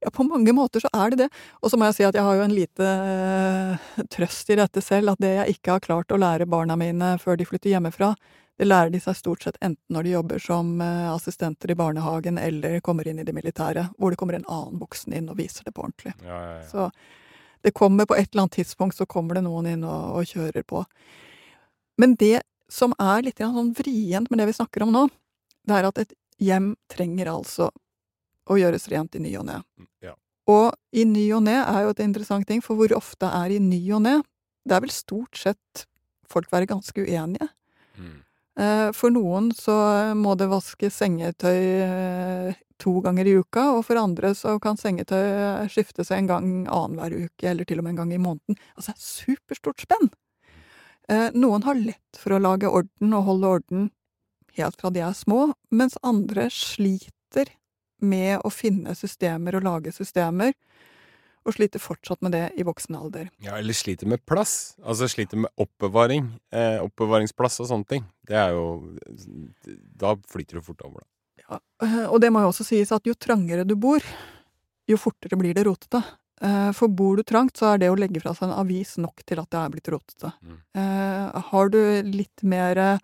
Ja, 0.00 0.10
på 0.14 0.26
mange 0.26 0.52
måter 0.54 0.82
så 0.84 0.90
er 0.94 1.10
det 1.10 1.24
det. 1.24 1.28
Og 1.62 1.70
så 1.70 1.78
må 1.78 1.88
jeg 1.88 1.96
si 1.98 2.06
at 2.06 2.14
jeg 2.14 2.24
har 2.24 2.38
jo 2.38 2.44
en 2.44 2.54
lite 2.54 2.88
eh, 2.88 4.02
trøst 4.14 4.50
i 4.54 4.58
dette 4.60 4.82
selv, 4.84 5.14
at 5.14 5.22
det 5.22 5.32
jeg 5.34 5.56
ikke 5.56 5.76
har 5.76 5.84
klart 5.84 6.14
å 6.14 6.20
lære 6.20 6.46
barna 6.50 6.76
mine 6.78 7.16
før 7.22 7.38
de 7.38 7.48
flytter 7.48 7.74
hjemmefra, 7.74 8.14
Det 8.58 8.66
lærer 8.66 8.90
de 8.90 8.98
seg 8.98 9.14
stort 9.14 9.42
sett 9.42 9.58
enten 9.62 9.94
når 9.94 10.02
de 10.02 10.10
jobber 10.10 10.38
som 10.42 10.80
eh, 10.82 11.06
assistenter 11.12 11.70
i 11.70 11.78
barnehagen 11.78 12.38
eller 12.38 12.80
kommer 12.80 13.06
inn 13.06 13.18
i 13.18 13.24
det 13.24 13.34
militære, 13.34 13.88
hvor 13.98 14.10
det 14.10 14.18
kommer 14.18 14.34
en 14.34 14.48
annen 14.48 14.80
voksen 14.80 15.14
inn 15.14 15.28
og 15.30 15.38
viser 15.38 15.64
det 15.64 15.74
på 15.76 15.84
ordentlig. 15.86 16.14
Ja, 16.26 16.38
ja, 16.42 16.56
ja. 16.58 16.66
Så 16.66 16.90
det 17.62 17.74
kommer 17.74 18.06
på 18.06 18.16
et 18.16 18.32
eller 18.32 18.42
annet 18.46 18.58
tidspunkt, 18.58 18.96
så 18.96 19.06
kommer 19.06 19.34
det 19.34 19.44
noen 19.46 19.66
inn 19.66 19.84
og, 19.84 20.18
og 20.18 20.26
kjører 20.26 20.66
på. 20.66 20.84
Men 21.98 22.14
det 22.18 22.42
som 22.70 22.94
er 22.98 23.22
litt 23.26 23.38
sånn 23.38 23.74
vrient 23.78 24.30
med 24.30 24.38
det 24.38 24.48
vi 24.50 24.58
snakker 24.58 24.84
om 24.84 24.92
nå, 24.94 25.08
det 25.66 25.78
er 25.78 25.88
at 25.88 26.02
et 26.02 26.14
hjem 26.38 26.72
trenger 26.90 27.30
altså 27.32 27.70
å 28.48 28.58
gjøres 28.58 28.88
rent 28.92 29.16
i 29.18 29.22
ny 29.22 29.34
og 29.40 29.46
ne. 29.48 29.58
Ja. 30.04 30.14
Og 30.48 30.72
i 30.96 31.04
ny 31.04 31.26
og 31.36 31.44
ne 31.46 31.58
er 31.60 31.84
jo 31.84 31.92
et 31.92 32.04
interessant 32.04 32.48
ting, 32.48 32.62
for 32.64 32.78
hvor 32.78 32.94
ofte 32.96 33.28
er 33.28 33.52
i 33.52 33.60
ny 33.62 33.80
og 33.96 34.04
ne? 34.06 34.16
Det 34.68 34.76
er 34.76 34.84
vel 34.84 34.94
stort 34.94 35.36
sett 35.36 35.84
folk 36.28 36.50
være 36.52 36.68
ganske 36.68 37.04
uenige. 37.04 37.48
Mm. 37.98 38.16
Eh, 38.60 38.88
For 38.96 39.12
noen 39.14 39.52
så 39.56 39.76
må 40.18 40.34
det 40.38 40.50
vaskes 40.50 40.96
sengetøy 41.00 41.60
eh, 41.84 42.56
to 42.78 42.98
ganger 43.04 43.26
i 43.28 43.36
uka, 43.40 43.68
og 43.76 43.84
for 43.88 44.00
andre 44.00 44.32
så 44.38 44.56
kan 44.62 44.78
sengetøy 44.78 45.68
skiftes 45.72 46.12
en 46.14 46.30
gang 46.30 46.48
annenhver 46.66 47.26
uke, 47.26 47.48
eller 47.50 47.68
til 47.68 47.80
og 47.80 47.86
med 47.86 47.96
en 47.96 48.02
gang 48.02 48.14
i 48.14 48.22
måneden. 48.22 48.58
Altså, 48.76 48.92
det 48.92 48.98
er 48.98 49.06
superstort 49.08 49.84
spenn! 49.84 50.10
Eh, 51.08 51.28
Noen 51.34 51.64
har 51.64 51.78
lett 51.80 52.20
for 52.20 52.36
å 52.36 52.42
lage 52.42 52.68
orden 52.68 53.14
og 53.16 53.24
holde 53.30 53.54
orden 53.58 53.86
helt 54.58 54.80
fra 54.80 54.90
de 54.92 55.02
er 55.04 55.14
små, 55.16 55.52
mens 55.70 55.96
andre 56.06 56.48
sliter 56.52 57.50
med 58.00 58.40
å 58.44 58.50
finne 58.52 58.94
systemer 58.98 59.56
og 59.58 59.64
lage 59.66 59.92
systemer, 59.94 60.54
og 61.46 61.54
sliter 61.54 61.80
fortsatt 61.80 62.20
med 62.20 62.34
det 62.34 62.44
i 62.60 62.64
voksen 62.66 62.96
alder. 62.98 63.28
Ja, 63.40 63.54
eller 63.56 63.72
sliter 63.72 64.08
med 64.10 64.20
plass. 64.28 64.74
Altså 64.84 65.08
sliter 65.08 65.40
med 65.40 65.48
oppbevaring. 65.56 66.26
Eh, 66.52 66.76
oppbevaringsplass 66.84 67.60
og 67.64 67.70
sånne 67.70 67.88
ting. 67.88 68.04
Det 68.28 68.36
er 68.36 68.52
jo 68.52 68.98
Da 69.96 70.14
flyter 70.28 70.58
du 70.58 70.66
fort 70.66 70.82
over, 70.84 71.00
da. 71.00 71.06
Ja, 71.48 71.60
eh, 71.86 72.04
og 72.10 72.20
det 72.20 72.30
må 72.34 72.42
jo 72.44 72.50
også 72.52 72.66
sies 72.68 72.92
at 72.92 73.06
jo 73.08 73.14
trangere 73.14 73.64
du 73.64 73.74
bor, 73.80 74.04
jo 74.88 74.96
fortere 75.00 75.38
blir 75.40 75.54
det 75.56 75.64
rotete. 75.64 76.02
Eh, 76.42 76.70
For 76.76 76.88
bor 76.88 77.16
du 77.16 77.22
trangt, 77.22 77.56
så 77.56 77.72
er 77.72 77.78
det 77.78 77.88
å 77.90 77.96
legge 77.96 78.20
fra 78.20 78.34
seg 78.36 78.50
en 78.50 78.58
avis 78.60 78.98
nok 78.98 79.24
til 79.24 79.40
at 79.40 79.48
det 79.48 79.58
er 79.62 79.72
blitt 79.72 79.88
rotete. 79.94 80.32
Mm. 80.44 80.60
Eh, 80.76 81.40
Har 81.48 81.68
du 81.72 81.80
litt 82.02 82.42
mer 82.42 83.00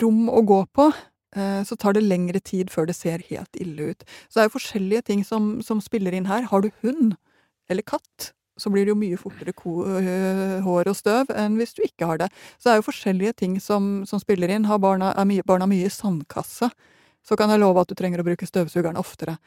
rom 0.00 0.28
å 0.32 0.42
gå 0.42 0.60
på, 0.72 0.90
så 1.32 1.76
tar 1.80 1.96
det 1.96 2.02
lengre 2.04 2.42
tid 2.44 2.68
før 2.68 2.84
det 2.90 2.96
ser 2.98 3.22
helt 3.30 3.56
ille 3.56 3.92
ut. 3.92 4.02
Så 4.28 4.36
det 4.36 4.42
er 4.42 4.48
jo 4.50 4.56
forskjellige 4.58 5.04
ting 5.08 5.22
som, 5.24 5.54
som 5.64 5.80
spiller 5.80 6.12
inn 6.12 6.28
her. 6.28 6.44
Har 6.50 6.60
du 6.60 6.68
hund 6.82 7.14
eller 7.72 7.86
katt, 7.88 8.32
så 8.60 8.70
blir 8.70 8.84
det 8.84 8.92
jo 8.92 9.00
mye 9.00 9.18
fortere 9.20 9.54
øh, 9.56 10.60
hår 10.64 10.90
og 10.90 10.96
støv 10.96 11.32
enn 11.34 11.56
hvis 11.56 11.74
du 11.74 11.82
ikke 11.86 12.08
har 12.10 12.20
det. 12.20 12.28
Så 12.58 12.68
det 12.68 12.74
er 12.74 12.80
jo 12.82 12.88
forskjellige 12.90 13.32
ting 13.40 13.58
som, 13.60 14.04
som 14.08 14.20
spiller 14.20 14.52
inn. 14.52 14.68
Har 14.68 14.82
barna, 14.82 15.14
er 15.16 15.28
mye, 15.28 15.44
barna 15.46 15.68
mye 15.70 15.88
i 15.88 15.92
sandkasse, 15.92 16.68
så 17.22 17.38
kan 17.38 17.50
jeg 17.50 17.62
love 17.62 17.80
at 17.80 17.90
du 17.90 17.96
trenger 17.98 18.20
å 18.20 18.26
bruke 18.26 18.48
støvsugeren 18.48 19.00
oftere. 19.00 19.38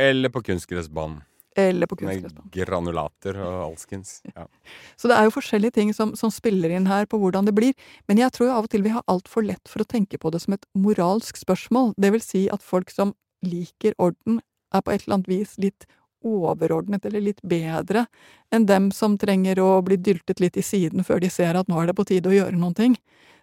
Eller 0.00 0.32
på 0.32 0.42
kunstgressbanen. 0.44 1.22
Eller 1.58 1.86
på 1.86 1.98
kunstgressbanen. 2.00 2.50
granulater 2.54 3.36
og 3.44 3.56
alskens. 3.66 4.20
Ja. 4.32 4.46
Så 5.00 5.10
det 5.10 5.18
er 5.18 5.28
jo 5.28 5.34
forskjellige 5.34 5.76
ting 5.76 5.92
som, 5.96 6.14
som 6.16 6.32
spiller 6.32 6.72
inn 6.72 6.88
her 6.88 7.08
på 7.10 7.20
hvordan 7.20 7.48
det 7.48 7.54
blir. 7.56 7.74
Men 8.08 8.22
jeg 8.22 8.32
tror 8.32 8.48
jo 8.48 8.54
av 8.54 8.68
og 8.68 8.72
til 8.72 8.84
vi 8.86 8.94
har 8.94 9.04
altfor 9.10 9.44
lett 9.44 9.68
for 9.68 9.84
å 9.84 9.88
tenke 9.88 10.20
på 10.20 10.32
det 10.32 10.40
som 10.44 10.56
et 10.56 10.64
moralsk 10.72 11.36
spørsmål. 11.40 11.92
Det 12.00 12.12
vil 12.14 12.24
si 12.24 12.46
at 12.52 12.64
folk 12.64 12.92
som 12.92 13.12
liker 13.44 13.96
orden, 13.98 14.40
er 14.72 14.80
på 14.80 14.94
et 14.94 15.02
eller 15.04 15.18
annet 15.18 15.28
vis 15.28 15.58
litt 15.60 15.84
overordnet 16.24 17.04
eller 17.04 17.20
litt 17.20 17.42
bedre 17.42 18.06
enn 18.54 18.64
dem 18.66 18.90
som 18.94 19.18
trenger 19.18 19.58
å 19.60 19.82
bli 19.84 19.98
dyltet 19.98 20.40
litt 20.40 20.56
i 20.56 20.64
siden 20.64 21.04
før 21.04 21.20
de 21.20 21.28
ser 21.32 21.58
at 21.58 21.68
nå 21.68 21.80
er 21.82 21.90
det 21.90 21.96
på 21.98 22.06
tide 22.08 22.30
å 22.30 22.36
gjøre 22.36 22.56
noen 22.56 22.76
ting. 22.78 22.96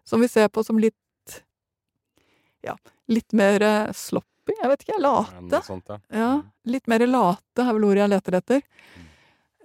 Som 0.08 0.24
vi 0.24 0.32
ser 0.32 0.48
på 0.50 0.64
som 0.66 0.80
litt 0.82 0.96
ja, 2.66 2.76
litt 3.08 3.36
mer 3.36 3.64
eh, 3.64 3.92
sloppy, 4.50 4.62
jeg 4.62 4.72
vet 4.72 4.84
ikke, 4.84 4.98
Ja, 4.98 5.04
late. 5.06 5.62
Sånt, 5.66 5.86
ja. 5.88 6.00
Ja, 6.10 6.42
litt 6.66 6.88
mer 6.88 7.06
late 7.08 7.62
er 7.62 7.74
vel 7.74 7.86
ordet 7.86 8.04
jeg 8.04 8.14
leter 8.14 8.38
etter. 8.40 8.62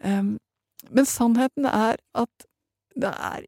Um, 0.04 0.38
men 0.90 1.06
sannheten 1.06 1.66
er 1.66 1.96
at 2.14 2.46
det 2.94 3.10
er, 3.10 3.46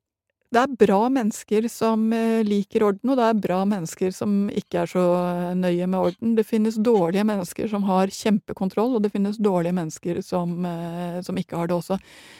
det 0.51 0.63
er 0.63 0.77
bra 0.79 1.09
mennesker 1.09 1.69
som 1.69 2.13
eh, 2.13 2.43
liker 2.43 2.83
orden, 2.83 3.11
og 3.11 3.19
det 3.19 3.27
er 3.27 3.43
bra 3.43 3.65
mennesker 3.69 4.11
som 4.11 4.49
ikke 4.49 4.83
er 4.83 4.91
så 4.91 5.05
eh, 5.21 5.55
nøye 5.55 5.87
med 5.87 6.01
orden. 6.01 6.35
Det 6.35 6.47
finnes 6.47 6.79
dårlige 6.81 7.27
mennesker 7.27 7.69
som 7.69 7.85
har 7.87 8.09
kjempekontroll, 8.09 8.97
og 8.97 9.03
det 9.05 9.13
finnes 9.13 9.37
dårlige 9.39 9.77
mennesker 9.77 10.23
som, 10.25 10.65
eh, 10.65 11.21
som 11.23 11.37
ikke 11.37 11.61
har 11.61 11.69
det 11.69 11.77
også. 11.77 11.99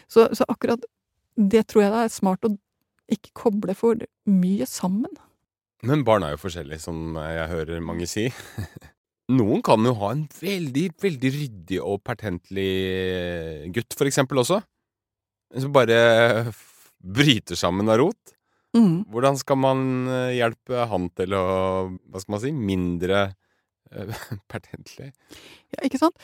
Så, 0.09 0.29
så 0.33 0.49
akkurat 0.49 0.83
det 1.37 1.67
tror 1.69 1.85
jeg 1.85 1.93
det 1.93 2.03
er 2.07 2.15
smart 2.17 2.49
å 2.49 2.55
ikke 3.13 3.35
koble 3.37 3.75
for 3.77 4.01
mye 4.27 4.67
sammen. 4.67 5.13
Men 5.87 6.05
barn 6.07 6.27
er 6.27 6.35
jo 6.35 6.43
forskjellige, 6.43 6.83
som 6.83 7.17
jeg 7.21 7.51
hører 7.53 7.83
mange 7.85 8.09
si. 8.11 8.29
Noen 9.37 9.63
kan 9.67 9.83
jo 9.87 9.95
ha 9.99 10.13
en 10.15 10.25
veldig, 10.39 10.87
veldig 11.03 11.31
ryddig 11.35 11.79
og 11.83 12.01
pertentlig 12.07 12.71
gutt, 13.75 13.97
for 13.99 14.07
eksempel, 14.07 14.43
også. 14.43 14.61
Som 15.57 15.75
bare 15.75 15.99
bryter 17.03 17.59
sammen 17.59 17.91
av 17.91 18.01
rot. 18.03 18.37
Mm. 18.77 19.07
Hvordan 19.11 19.39
skal 19.41 19.59
man 19.59 19.81
eh, 20.11 20.37
hjelpe 20.37 20.87
han 20.91 21.09
til 21.17 21.35
å, 21.37 21.47
hva 22.11 22.21
skal 22.21 22.35
man 22.35 22.43
si, 22.43 22.53
mindre 22.53 23.23
eh, 23.91 24.23
pertentlig? 24.53 25.13
Ja, 25.73 25.83
ikke 25.87 26.01
sant? 26.03 26.19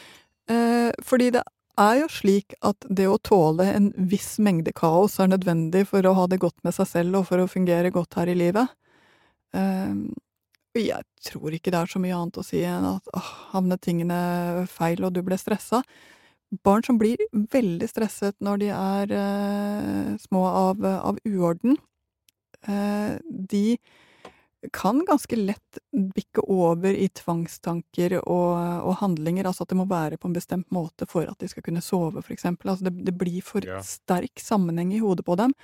Eh, 0.50 0.90
fordi 1.06 1.30
det 1.38 1.44
er 1.80 2.02
jo 2.02 2.10
slik 2.12 2.56
at 2.66 2.84
det 2.90 3.08
å 3.08 3.20
tåle 3.24 3.70
en 3.72 3.88
viss 3.96 4.36
mengde 4.42 4.74
kaos 4.76 5.16
er 5.22 5.30
nødvendig 5.32 5.86
for 5.88 6.04
å 6.04 6.14
ha 6.18 6.28
det 6.28 6.42
godt 6.42 6.58
med 6.66 6.76
seg 6.76 6.90
selv 6.90 7.22
og 7.22 7.30
for 7.30 7.40
å 7.40 7.48
fungere 7.50 7.94
godt 7.94 8.20
her 8.20 8.30
i 8.30 8.36
livet. 8.36 8.68
Eh, 9.54 9.94
og 10.72 10.80
jeg 10.80 11.04
tror 11.28 11.52
ikke 11.52 11.72
det 11.74 11.80
er 11.82 11.90
så 11.92 12.00
mye 12.00 12.16
annet 12.16 12.38
å 12.40 12.44
si 12.46 12.62
enn 12.64 12.86
at 12.94 13.10
åh, 13.12 13.30
havnet 13.52 13.82
tingene 13.84 14.64
feil 14.72 15.04
og 15.04 15.12
du 15.12 15.20
ble 15.26 15.36
stressa. 15.40 15.82
Barn 16.64 16.84
som 16.84 16.98
blir 17.00 17.20
veldig 17.32 17.88
stresset 17.88 18.36
når 18.44 18.62
de 18.62 18.70
er 18.76 19.12
eh, 19.16 20.08
små 20.20 20.46
av, 20.48 20.84
av 20.84 21.20
uorden, 21.28 21.76
eh, 22.68 23.18
de 23.28 23.78
kan 24.72 25.00
ganske 25.08 25.34
lett 25.36 25.78
bikke 25.90 26.44
over 26.46 26.94
i 26.94 27.08
tvangstanker 27.18 28.14
og, 28.20 28.52
og 28.86 28.92
handlinger, 29.00 29.48
altså 29.48 29.64
at 29.64 29.72
det 29.72 29.78
må 29.80 29.88
være 29.90 30.20
på 30.22 30.28
en 30.30 30.36
bestemt 30.36 30.68
måte 30.70 31.08
for 31.10 31.26
at 31.26 31.40
de 31.42 31.48
skal 31.50 31.64
kunne 31.66 31.82
sove, 31.82 32.22
for 32.22 32.30
eksempel. 32.32 32.70
Altså 32.70 32.86
det, 32.86 32.94
det 33.08 33.16
blir 33.18 33.42
for 33.42 33.66
Ja. 33.66 33.80
sterk 33.82 34.38
sammenheng 34.38 34.92
i 34.94 35.00
hodet 35.02 35.26
på 35.26 35.34
dem. 35.40 35.56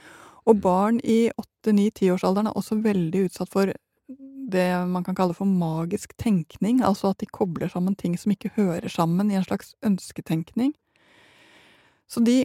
Og 0.49 0.63
barn 0.65 1.01
i 1.05 1.29
8-9-10-årsalderen 1.67 2.49
er 2.49 2.57
også 2.57 2.79
veldig 2.81 3.27
utsatt 3.29 3.53
for 3.53 3.73
det 4.49 4.69
man 4.89 5.05
kan 5.05 5.17
kalle 5.17 5.37
for 5.37 5.49
magisk 5.49 6.15
tenkning, 6.17 6.81
altså 6.85 7.11
at 7.13 7.21
de 7.21 7.29
kobler 7.29 7.69
sammen 7.69 7.97
ting 7.99 8.15
som 8.17 8.33
ikke 8.33 8.55
hører 8.57 8.89
sammen, 8.89 9.31
i 9.31 9.37
en 9.37 9.45
slags 9.45 9.75
ønsketenkning. 9.85 10.73
Så 12.09 12.23
de 12.25 12.41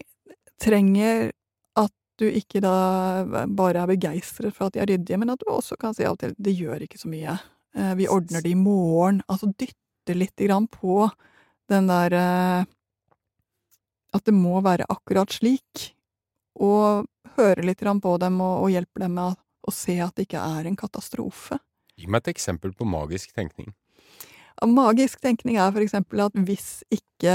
trenger 0.59 1.31
at 1.79 1.93
du 2.19 2.27
ikke 2.27 2.59
da 2.63 2.73
bare 3.47 3.85
er 3.85 3.93
begeistret 3.93 4.55
for 4.55 4.67
at 4.67 4.75
de 4.75 4.83
er 4.83 4.91
ryddige, 4.91 5.19
men 5.21 5.31
at 5.31 5.39
du 5.39 5.47
også 5.53 5.79
kan 5.79 5.95
si 5.95 6.03
til 6.19 6.35
det 6.35 6.57
gjør 6.59 6.83
ikke 6.83 6.99
så 6.99 7.11
mye. 7.11 7.37
Eh, 7.75 7.95
Vi 7.95 8.07
ordner 8.11 8.43
det 8.43 8.51
i 8.51 8.59
morgen. 8.59 9.23
Altså 9.29 9.47
dytte 9.47 10.17
litt 10.17 10.35
grann 10.35 10.67
på 10.67 11.07
den 11.71 11.87
der 11.87 12.13
eh, 12.13 12.65
At 14.13 14.25
det 14.25 14.33
må 14.35 14.59
være 14.61 14.85
akkurat 14.89 15.31
slik. 15.31 15.95
Og 16.59 17.07
høre 17.37 17.65
litt 17.65 17.83
på 17.83 18.17
dem 18.21 18.41
og, 18.41 18.55
og 18.65 18.73
hjelpe 18.73 19.03
dem 19.03 19.15
med 19.17 19.31
å, 19.31 19.35
å 19.67 19.71
se 19.73 19.99
at 20.03 20.15
det 20.15 20.27
ikke 20.27 20.41
er 20.41 20.67
en 20.69 20.79
katastrofe. 20.79 21.59
Gi 21.97 22.09
meg 22.09 22.23
et 22.23 22.33
eksempel 22.33 22.73
på 22.73 22.87
magisk 22.89 23.33
tenkning. 23.35 23.73
Magisk 24.63 25.19
tenkning 25.21 25.57
er 25.57 25.71
for 25.73 25.83
eksempel 25.83 26.21
at 26.23 26.35
hvis 26.47 26.83
ikke 26.93 27.33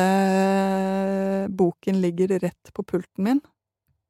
boken 1.50 2.00
ligger 2.00 2.38
rett 2.38 2.72
på 2.72 2.84
pulten 2.86 3.26
min, 3.26 3.40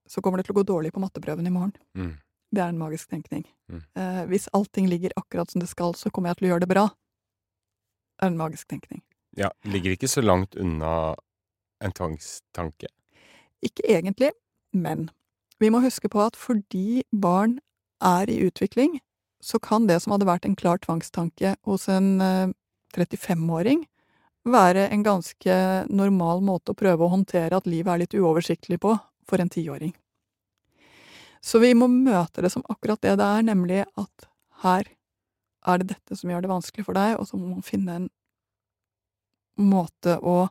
så 0.09 0.23
kommer 0.23 0.39
det 0.41 0.49
til 0.49 0.55
å 0.55 0.61
gå 0.61 0.67
dårlig 0.69 0.93
på 0.95 1.03
matteprøven 1.03 1.49
i 1.49 1.53
morgen. 1.53 1.75
Mm. 1.97 2.15
Det 2.55 2.63
er 2.63 2.73
en 2.73 2.81
magisk 2.81 3.11
tenkning. 3.13 3.45
Mm. 3.69 3.83
Eh, 4.01 4.23
hvis 4.31 4.49
allting 4.57 4.89
ligger 4.89 5.13
akkurat 5.21 5.51
som 5.51 5.61
det 5.61 5.69
skal, 5.69 5.95
så 5.99 6.11
kommer 6.11 6.33
jeg 6.33 6.41
til 6.41 6.49
å 6.49 6.53
gjøre 6.53 6.65
det 6.65 6.71
bra. 6.71 6.87
Det 8.17 8.25
er 8.27 8.33
en 8.33 8.41
magisk 8.41 8.71
tenkning. 8.73 9.03
Ja, 9.37 9.51
ligger 9.69 9.95
ikke 9.95 10.09
så 10.09 10.25
langt 10.25 10.57
unna 10.57 11.15
en 11.85 11.95
tvangstanke. 11.95 12.89
Ikke 13.65 13.85
egentlig, 13.87 14.33
men 14.73 15.09
vi 15.59 15.71
må 15.71 15.83
huske 15.83 16.11
på 16.11 16.23
at 16.23 16.39
fordi 16.39 17.03
barn 17.11 17.59
er 18.05 18.31
i 18.31 18.41
utvikling, 18.47 18.99
så 19.43 19.59
kan 19.63 19.87
det 19.87 20.01
som 20.03 20.15
hadde 20.15 20.29
vært 20.29 20.47
en 20.47 20.57
klar 20.59 20.81
tvangstanke 20.83 21.55
hos 21.67 21.89
en 21.93 22.19
eh, 22.23 22.51
35-åring, 22.95 23.85
være 24.49 24.89
en 24.89 25.03
ganske 25.05 25.57
normal 25.93 26.41
måte 26.45 26.73
å 26.73 26.79
prøve 26.79 27.05
å 27.05 27.13
håndtere 27.13 27.59
at 27.59 27.67
livet 27.69 27.93
er 27.93 28.03
litt 28.05 28.17
uoversiktlig 28.17 28.79
på 28.81 28.95
for 29.29 29.43
en 29.43 29.51
tiåring. 29.53 29.93
Så 31.41 31.61
vi 31.63 31.75
må 31.77 31.87
møte 31.91 32.43
det 32.43 32.51
som 32.55 32.65
akkurat 32.71 33.03
det 33.05 33.19
det 33.21 33.27
er, 33.27 33.45
nemlig 33.47 33.83
at 33.99 34.29
her 34.65 34.89
er 35.69 35.83
det 35.83 35.93
dette 35.93 36.17
som 36.17 36.31
gjør 36.31 36.45
det 36.45 36.51
vanskelig 36.51 36.87
for 36.87 36.99
deg, 36.99 37.19
og 37.19 37.29
så 37.29 37.39
må 37.39 37.53
man 37.53 37.67
finne 37.67 37.99
en 37.99 38.09
måte 39.59 40.17
å 40.23 40.49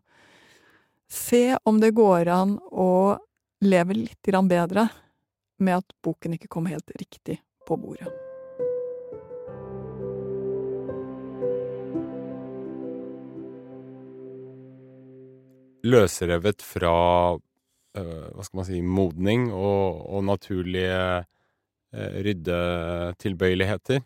se 1.11 1.57
om 1.67 1.79
det 1.79 1.93
går 1.95 2.29
an 2.31 2.57
å 2.71 3.17
leve 3.61 3.93
litt 3.97 4.29
bedre 4.49 4.87
med 5.59 5.77
at 5.81 5.93
boken 6.03 6.33
ikke 6.37 6.47
kom 6.47 6.65
helt 6.69 6.91
riktig 6.99 7.41
på 7.65 7.77
bordet. 7.77 8.07
Løsrevet 15.87 16.61
fra 16.65 16.93
øh, 17.33 18.27
hva 18.35 18.43
skal 18.43 18.57
man 18.59 18.65
si 18.67 18.81
modning 18.81 19.53
og, 19.53 20.09
og 20.11 20.23
naturlige 20.27 21.25
øh, 21.95 22.23
ryddetilbøyeligheter. 22.27 23.99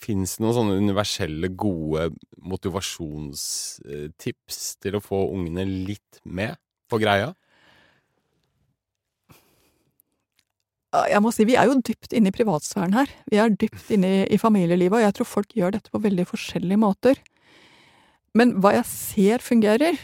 Fins 0.00 0.36
det 0.36 0.42
noen 0.44 0.56
sånne 0.56 0.80
universelle, 0.80 1.48
gode 1.56 2.10
motivasjonstips 2.40 4.56
til 4.80 4.96
å 4.96 5.04
få 5.04 5.28
ungene 5.32 5.64
litt 5.68 6.20
med 6.24 6.56
på 6.88 6.98
greia? 7.00 7.26
Ja, 7.32 7.34
Jeg 10.92 11.22
må 11.24 11.30
si, 11.32 11.46
vi 11.48 11.56
er 11.56 11.70
jo 11.70 11.78
dypt 11.80 12.12
inne 12.12 12.28
i 12.28 12.34
privatsfæren 12.34 12.92
her. 12.92 13.10
Vi 13.32 13.38
er 13.40 13.54
dypt 13.56 13.88
inne 13.94 14.10
i, 14.12 14.22
i 14.36 14.38
familielivet, 14.40 14.98
og 14.98 15.04
jeg 15.06 15.14
tror 15.16 15.28
folk 15.30 15.54
gjør 15.56 15.76
dette 15.78 15.92
på 15.92 16.00
veldig 16.04 16.26
forskjellige 16.28 16.80
måter. 16.82 17.20
Men 18.36 18.58
hva 18.60 18.74
jeg 18.78 18.88
ser 18.88 19.44
fungerer 19.44 19.98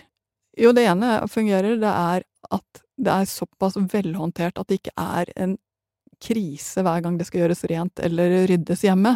Jo, 0.58 0.72
det 0.74 0.88
ene 0.90 1.20
fungerer, 1.30 1.76
det 1.78 1.90
er 1.92 2.24
at 2.50 2.80
det 2.98 3.12
er 3.14 3.28
såpass 3.30 3.76
velhåndtert 3.92 4.58
at 4.58 4.66
det 4.66 4.80
ikke 4.80 4.94
er 4.98 5.30
en 5.38 5.52
krise 6.18 6.82
hver 6.82 7.04
gang 7.04 7.18
det 7.18 7.28
skal 7.28 7.44
gjøres 7.44 7.62
rent 7.70 8.02
eller 8.02 8.40
ryddes 8.50 8.82
hjemme. 8.82 9.14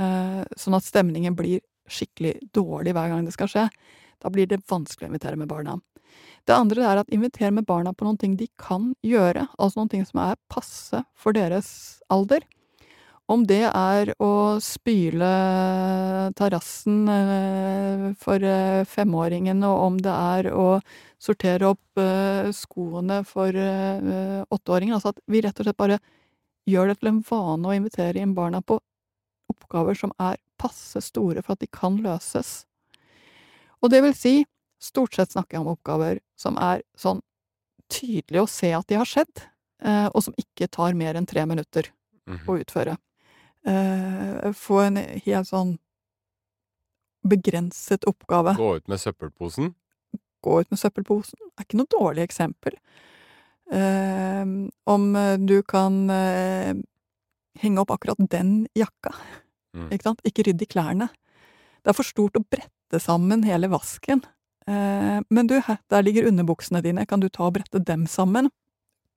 Eh, 0.00 0.40
sånn 0.58 0.74
at 0.74 0.88
stemningen 0.88 1.36
blir 1.38 1.62
skikkelig 1.90 2.40
dårlig 2.54 2.94
hver 2.96 3.12
gang 3.12 3.26
det 3.26 3.36
skal 3.36 3.50
skje. 3.52 3.68
Da 4.20 4.32
blir 4.34 4.50
det 4.50 4.64
vanskelig 4.70 5.06
å 5.06 5.12
invitere 5.12 5.38
med 5.38 5.50
barna. 5.50 5.78
Det 6.48 6.56
andre 6.56 6.86
er 6.86 7.00
at 7.02 7.12
inviter 7.14 7.52
med 7.54 7.66
barna 7.68 7.92
på 7.92 8.06
noen 8.06 8.18
ting 8.18 8.36
de 8.38 8.48
kan 8.58 8.92
gjøre, 9.06 9.46
altså 9.58 9.80
noen 9.80 9.92
ting 9.92 10.06
som 10.08 10.22
er 10.24 10.40
passe 10.50 11.04
for 11.14 11.36
deres 11.36 12.00
alder. 12.10 12.46
Om 13.30 13.44
det 13.46 13.62
er 13.68 14.10
å 14.18 14.58
spyle 14.58 15.26
terrassen 16.34 17.04
eh, 17.12 18.06
for 18.18 18.42
eh, 18.42 18.82
femåringen, 18.90 19.62
og 19.68 19.82
om 19.84 20.00
det 20.02 20.14
er 20.14 20.48
å 20.50 20.80
sortere 21.22 21.68
opp 21.70 22.00
eh, 22.02 22.50
skoene 22.56 23.20
for 23.28 23.54
åtteåringen. 23.54 24.96
Altså 24.96 25.12
at 25.14 25.22
vi 25.30 25.44
rett 25.44 25.62
og 25.62 25.68
slett 25.68 25.78
bare 25.78 26.00
gjør 26.66 26.90
det 26.90 26.98
til 26.98 27.12
en 27.12 27.22
vane 27.28 27.70
å 27.70 27.76
invitere 27.76 28.18
inn 28.18 28.34
barna 28.34 28.64
på 28.66 28.80
oppgaver 29.50 29.94
som 29.98 30.10
er 30.18 30.40
passe 30.58 30.98
store 31.04 31.44
for 31.44 31.54
at 31.54 31.62
de 31.62 31.70
kan 31.70 32.00
løses. 32.02 32.64
Og 33.80 33.94
det 33.94 34.02
vil 34.04 34.16
si, 34.16 34.34
stort 34.80 35.14
sett 35.14 35.32
snakker 35.34 35.58
jeg 35.58 35.60
om 35.66 35.72
oppgaver 35.76 36.20
som 36.40 36.56
er 36.58 36.82
sånn 36.96 37.20
tydelig 37.90 38.42
å 38.44 38.48
se 38.48 38.72
at 38.72 38.86
de 38.88 38.96
har 39.00 39.04
skjedd, 39.08 39.42
eh, 39.82 40.06
og 40.14 40.22
som 40.22 40.34
ikke 40.40 40.68
tar 40.70 40.94
mer 40.94 41.14
enn 41.18 41.26
tre 41.26 41.44
minutter 41.46 41.90
Mhm. 42.26 42.46
å 42.46 42.58
utføre. 42.64 42.96
Eh, 43.66 44.52
Få 44.52 44.80
en 44.86 44.96
helt 44.96 45.46
sånn 45.48 45.78
begrenset 47.26 48.04
oppgave. 48.08 48.54
Gå 48.56 48.76
ut 48.76 48.88
med 48.88 48.98
søppelposen. 49.00 49.74
Gå 50.42 50.60
ut 50.62 50.70
med 50.72 50.78
søppelposen 50.80 51.36
er 51.58 51.64
ikke 51.66 51.76
noe 51.80 51.90
dårlig 51.92 52.24
eksempel. 52.24 52.78
Eh, 53.70 54.44
om 54.86 55.12
du 55.46 55.62
kan 55.62 56.08
henge 57.60 57.78
opp 57.82 57.90
akkurat 57.90 58.16
den 58.30 58.66
jakka, 58.74 59.12
Mm. 59.76 59.90
ikke 59.92 60.02
sant? 60.02 60.20
Ikke 60.24 60.42
rydd 60.46 60.62
i 60.62 60.66
klærne. 60.66 61.08
Det 61.84 61.90
er 61.90 61.92
for 61.92 62.02
stort 62.02 62.32
å 62.34 62.44
brette 62.50 62.98
sammen 63.00 63.44
hele 63.44 63.68
vasken. 63.68 64.22
Eh, 64.70 65.18
men 65.28 65.50
du, 65.50 65.56
der 65.90 66.06
ligger 66.06 66.28
underbuksene 66.30 66.82
dine, 66.84 67.06
kan 67.10 67.22
du 67.22 67.28
ta 67.28 67.48
og 67.48 67.56
brette 67.58 67.82
dem 67.82 68.06
sammen? 68.06 68.50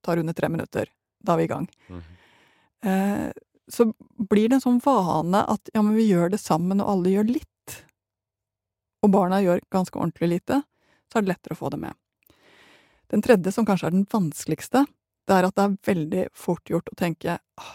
Tar 0.03 0.21
under 0.21 0.33
tre 0.33 0.49
minutter. 0.49 0.89
Da 1.23 1.35
er 1.35 1.43
vi 1.43 1.43
i 1.43 1.53
gang. 1.53 1.69
Mm 1.87 2.01
-hmm. 2.01 3.33
så 3.67 3.93
blir 4.29 4.49
det 4.49 4.55
en 4.55 4.61
sånn 4.61 4.81
vane 4.83 5.39
at 5.47 5.69
ja, 5.73 5.81
men 5.81 5.95
vi 5.95 6.11
gjør 6.11 6.29
det 6.29 6.39
sammen, 6.39 6.81
og 6.81 6.89
alle 6.89 7.09
gjør 7.09 7.23
litt. 7.23 7.85
Og 9.01 9.11
barna 9.11 9.41
gjør 9.41 9.61
ganske 9.71 9.99
ordentlig 9.99 10.29
lite, 10.29 10.61
så 11.11 11.17
er 11.17 11.21
det 11.21 11.27
lettere 11.27 11.53
å 11.53 11.61
få 11.61 11.69
det 11.69 11.77
med. 11.77 11.93
Den 13.07 13.21
tredje, 13.21 13.51
som 13.51 13.65
kanskje 13.65 13.87
er 13.87 13.91
den 13.91 14.07
vanskeligste, 14.11 14.85
det 15.27 15.35
er 15.35 15.47
at 15.47 15.55
det 15.55 15.63
er 15.63 15.77
veldig 15.93 16.27
fort 16.33 16.69
gjort 16.69 16.89
å 16.91 16.95
tenke 16.95 17.37
«Åh, 17.59 17.73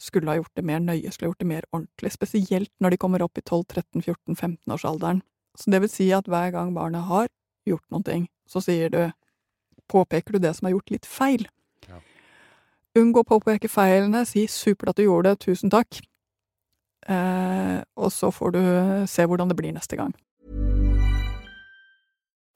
skulle 0.00 0.30
ha 0.30 0.36
gjort 0.36 0.54
det 0.54 0.64
mer 0.64 0.80
nøye, 0.80 1.10
skulle 1.12 1.28
ha 1.28 1.32
gjort 1.32 1.44
det 1.44 1.50
mer 1.50 1.66
ordentlig, 1.72 2.12
spesielt 2.12 2.72
når 2.80 2.90
de 2.90 2.96
kommer 2.96 3.22
opp 3.22 3.38
i 3.38 3.44
12-13-14-15-årsalderen. 3.44 5.22
Så 5.56 5.72
det 5.72 5.80
vil 5.84 5.92
si 5.92 6.10
at 6.12 6.28
hver 6.28 6.52
gang 6.54 6.74
barnet 6.76 7.08
har 7.08 7.28
gjort 7.66 8.04
ting, 8.04 8.28
så 8.46 8.60
sier 8.62 8.92
du, 8.92 9.00
påpeker 9.88 10.36
du 10.36 10.38
det 10.38 10.54
som 10.56 10.68
er 10.68 10.76
gjort 10.76 10.90
litt 10.90 11.06
feil. 11.06 11.46
Ja. 11.88 12.00
Unngå 12.96 13.22
å 13.22 13.28
påpeke 13.28 13.68
feilene, 13.68 14.24
si 14.26 14.46
supert 14.46 14.94
at 14.94 15.00
du 15.00 15.06
gjorde 15.06 15.32
det, 15.32 15.46
tusen 15.46 15.72
takk. 15.72 16.00
Eh, 17.06 17.80
og 17.96 18.12
så 18.12 18.32
får 18.34 18.54
du 18.54 18.62
se 19.06 19.26
hvordan 19.26 19.50
det 19.50 19.58
blir 19.58 19.74
neste 19.74 19.98
gang. 19.98 20.14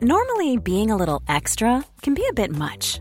Normally, 0.00 0.56
being 0.56 0.90
a 0.90 0.96
little 0.96 1.20
extra 1.28 1.84
can 2.00 2.14
be 2.14 2.24
a 2.30 2.32
bit 2.32 2.50
much, 2.50 3.00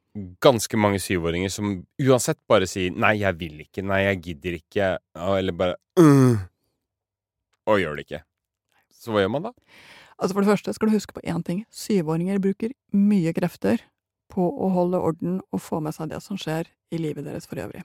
ganske 0.43 0.77
mange 0.77 0.99
syvåringer 0.99 1.49
som 1.49 1.85
uansett 2.01 2.39
bare 2.47 2.67
sier 2.67 2.91
'nei, 2.91 3.19
jeg 3.21 3.37
vil 3.39 3.61
ikke', 3.63 3.83
'nei, 3.83 4.01
jeg 4.03 4.21
gidder 4.21 4.57
ikke', 4.59 4.97
eller 5.15 5.53
bare 5.53 5.75
«Øh», 5.99 6.37
Og 7.67 7.79
gjør 7.79 7.95
det 7.95 8.05
ikke. 8.05 8.23
Så 8.91 9.11
hva 9.11 9.21
gjør 9.21 9.31
man 9.31 9.43
da? 9.43 9.51
Altså 10.17 10.33
For 10.33 10.41
det 10.41 10.49
første 10.49 10.73
skal 10.73 10.89
du 10.89 10.95
huske 10.95 11.13
på 11.13 11.23
én 11.23 11.43
ting. 11.43 11.65
Syvåringer 11.69 12.39
bruker 12.41 12.73
mye 12.93 13.33
krefter 13.33 13.81
på 14.29 14.41
å 14.41 14.69
holde 14.69 14.97
orden 14.97 15.41
og 15.51 15.61
få 15.61 15.79
med 15.79 15.93
seg 15.93 16.09
det 16.09 16.21
som 16.23 16.37
skjer 16.37 16.67
i 16.91 16.97
livet 16.97 17.25
deres 17.25 17.47
for 17.47 17.61
øvrig. 17.61 17.83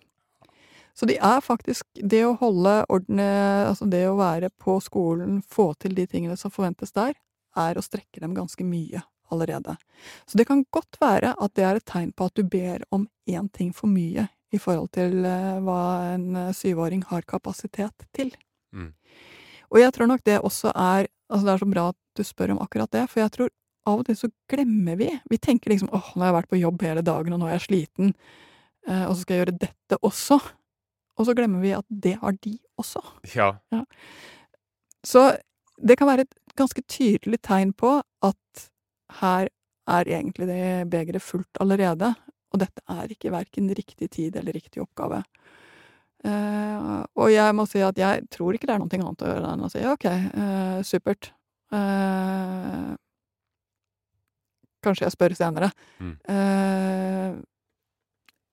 Så 0.96 1.06
de 1.06 1.16
er 1.16 1.40
faktisk 1.44 1.84
Det 1.94 2.24
å 2.24 2.36
holde 2.40 2.86
orden, 2.88 3.20
altså 3.20 3.88
det 3.88 4.06
å 4.08 4.16
være 4.16 4.50
på 4.50 4.80
skolen, 4.80 5.42
få 5.42 5.74
til 5.74 5.94
de 5.94 6.06
tingene 6.06 6.36
som 6.36 6.50
forventes 6.50 6.92
der, 6.92 7.14
er 7.56 7.76
å 7.76 7.84
strekke 7.84 8.20
dem 8.20 8.34
ganske 8.34 8.64
mye 8.64 9.02
allerede. 9.32 9.76
Så 10.26 10.38
det 10.38 10.46
kan 10.48 10.64
godt 10.72 10.98
være 11.00 11.34
at 11.42 11.54
det 11.54 11.64
er 11.64 11.78
et 11.78 11.86
tegn 11.88 12.12
på 12.12 12.28
at 12.28 12.36
du 12.36 12.44
ber 12.44 12.84
om 12.90 13.08
én 13.28 13.48
ting 13.52 13.72
for 13.74 13.90
mye 13.90 14.28
i 14.54 14.60
forhold 14.62 14.92
til 14.94 15.24
eh, 15.26 15.58
hva 15.64 15.80
en 16.14 16.26
eh, 16.36 16.54
syvåring 16.54 17.02
har 17.10 17.26
kapasitet 17.28 18.06
til. 18.16 18.32
Mm. 18.72 18.92
Og 19.70 19.80
jeg 19.80 19.92
tror 19.94 20.10
nok 20.10 20.24
det 20.26 20.40
også 20.40 20.72
er 20.74 21.12
Altså, 21.26 21.42
det 21.42 21.52
er 21.56 21.58
så 21.58 21.66
bra 21.66 21.84
at 21.90 21.96
du 22.14 22.22
spør 22.22 22.52
om 22.54 22.60
akkurat 22.62 22.92
det, 22.94 23.00
for 23.10 23.18
jeg 23.18 23.32
tror 23.34 23.48
av 23.90 23.98
og 23.98 24.06
til 24.06 24.14
så 24.14 24.28
glemmer 24.46 24.94
vi. 24.94 25.08
Vi 25.26 25.38
tenker 25.42 25.72
liksom 25.72 25.88
åh, 25.90 26.12
nå 26.14 26.22
har 26.22 26.30
jeg 26.30 26.36
vært 26.36 26.50
på 26.52 26.60
jobb 26.60 26.84
hele 26.86 27.02
dagen, 27.02 27.34
og 27.34 27.40
nå 27.42 27.48
er 27.48 27.56
jeg 27.56 27.64
sliten, 27.64 28.12
eh, 28.86 29.02
og 29.08 29.16
så 29.16 29.24
skal 29.24 29.34
jeg 29.34 29.42
gjøre 29.42 29.56
dette 29.64 29.98
også. 30.06 30.38
Og 31.18 31.26
så 31.26 31.34
glemmer 31.34 31.64
vi 31.64 31.74
at 31.74 31.86
det 31.90 32.14
har 32.20 32.38
de 32.46 32.52
også. 32.78 33.02
Ja. 33.34 33.48
Så 35.02 35.24
det 35.82 35.98
kan 35.98 36.08
være 36.12 36.26
et 36.26 36.38
ganske 36.58 36.82
tydelig 36.88 37.40
tegn 37.42 37.72
på 37.76 37.98
at 38.24 38.66
her 39.20 39.48
er 39.86 40.08
egentlig 40.10 40.48
det 40.48 40.88
begeret 40.90 41.22
fullt 41.22 41.60
allerede, 41.62 42.12
og 42.52 42.62
dette 42.62 42.82
er 42.90 43.12
ikke 43.12 43.32
verken 43.34 43.70
riktig 43.74 44.10
tid 44.16 44.36
eller 44.38 44.56
riktig 44.56 44.82
oppgave. 44.82 45.22
Uh, 46.26 47.04
og 47.20 47.30
jeg 47.30 47.54
må 47.54 47.66
si 47.70 47.82
at 47.84 47.98
jeg 48.00 48.24
tror 48.32 48.56
ikke 48.56 48.66
det 48.66 48.74
er 48.74 48.80
noe 48.82 48.98
annet 48.98 49.22
å 49.22 49.28
gjøre 49.30 49.50
enn 49.52 49.66
å 49.66 49.70
si 49.70 49.82
ok, 49.86 50.06
uh, 50.34 50.78
supert. 50.86 51.30
Uh, 51.70 52.96
kanskje 54.82 55.06
jeg 55.06 55.14
spør 55.14 55.34
senere. 55.38 55.70
Mm. 55.98 56.14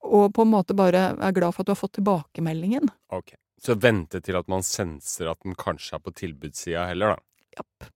Og 0.04 0.26
på 0.36 0.44
en 0.44 0.52
måte 0.52 0.76
bare 0.78 1.14
er 1.14 1.36
glad 1.36 1.54
for 1.54 1.64
at 1.64 1.70
du 1.70 1.74
har 1.74 1.80
fått 1.80 1.96
tilbakemeldingen. 2.00 2.90
Ok. 3.14 3.36
Så 3.62 3.78
vente 3.80 4.20
til 4.20 4.36
at 4.36 4.50
man 4.52 4.66
senser 4.66 5.30
at 5.32 5.40
den 5.46 5.56
kanskje 5.56 5.96
er 5.96 6.04
på 6.04 6.14
tilbudssida 6.18 6.88
heller, 6.90 7.14
da. 7.14 7.62
Japp. 7.62 7.92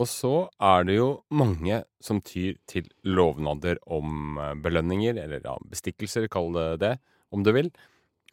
Og 0.00 0.08
så 0.08 0.34
er 0.64 0.86
det 0.88 0.96
jo 0.96 1.08
mange 1.36 1.82
som 2.00 2.22
tyr 2.24 2.56
til 2.70 2.88
lovnader 3.04 3.80
om 3.92 4.38
eh, 4.40 4.54
belønninger, 4.64 5.18
eller 5.20 5.44
ja, 5.44 5.56
bestikkelser, 5.68 6.28
kall 6.32 6.54
det 6.56 6.68
det, 6.80 6.94
om 7.30 7.44
du 7.44 7.52
vil. 7.52 7.68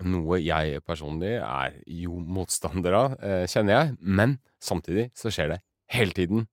Noe 0.08 0.40
jeg 0.40 0.84
personlig 0.86 1.36
er 1.42 1.80
jo 1.92 2.22
motstander 2.22 2.96
av, 2.96 3.18
eh, 3.20 3.44
kjenner 3.52 3.76
jeg. 3.76 3.98
Men 4.00 4.38
samtidig 4.64 5.10
så 5.18 5.34
skjer 5.34 5.56
det 5.56 5.60
hele 5.92 6.16
tiden. 6.16 6.46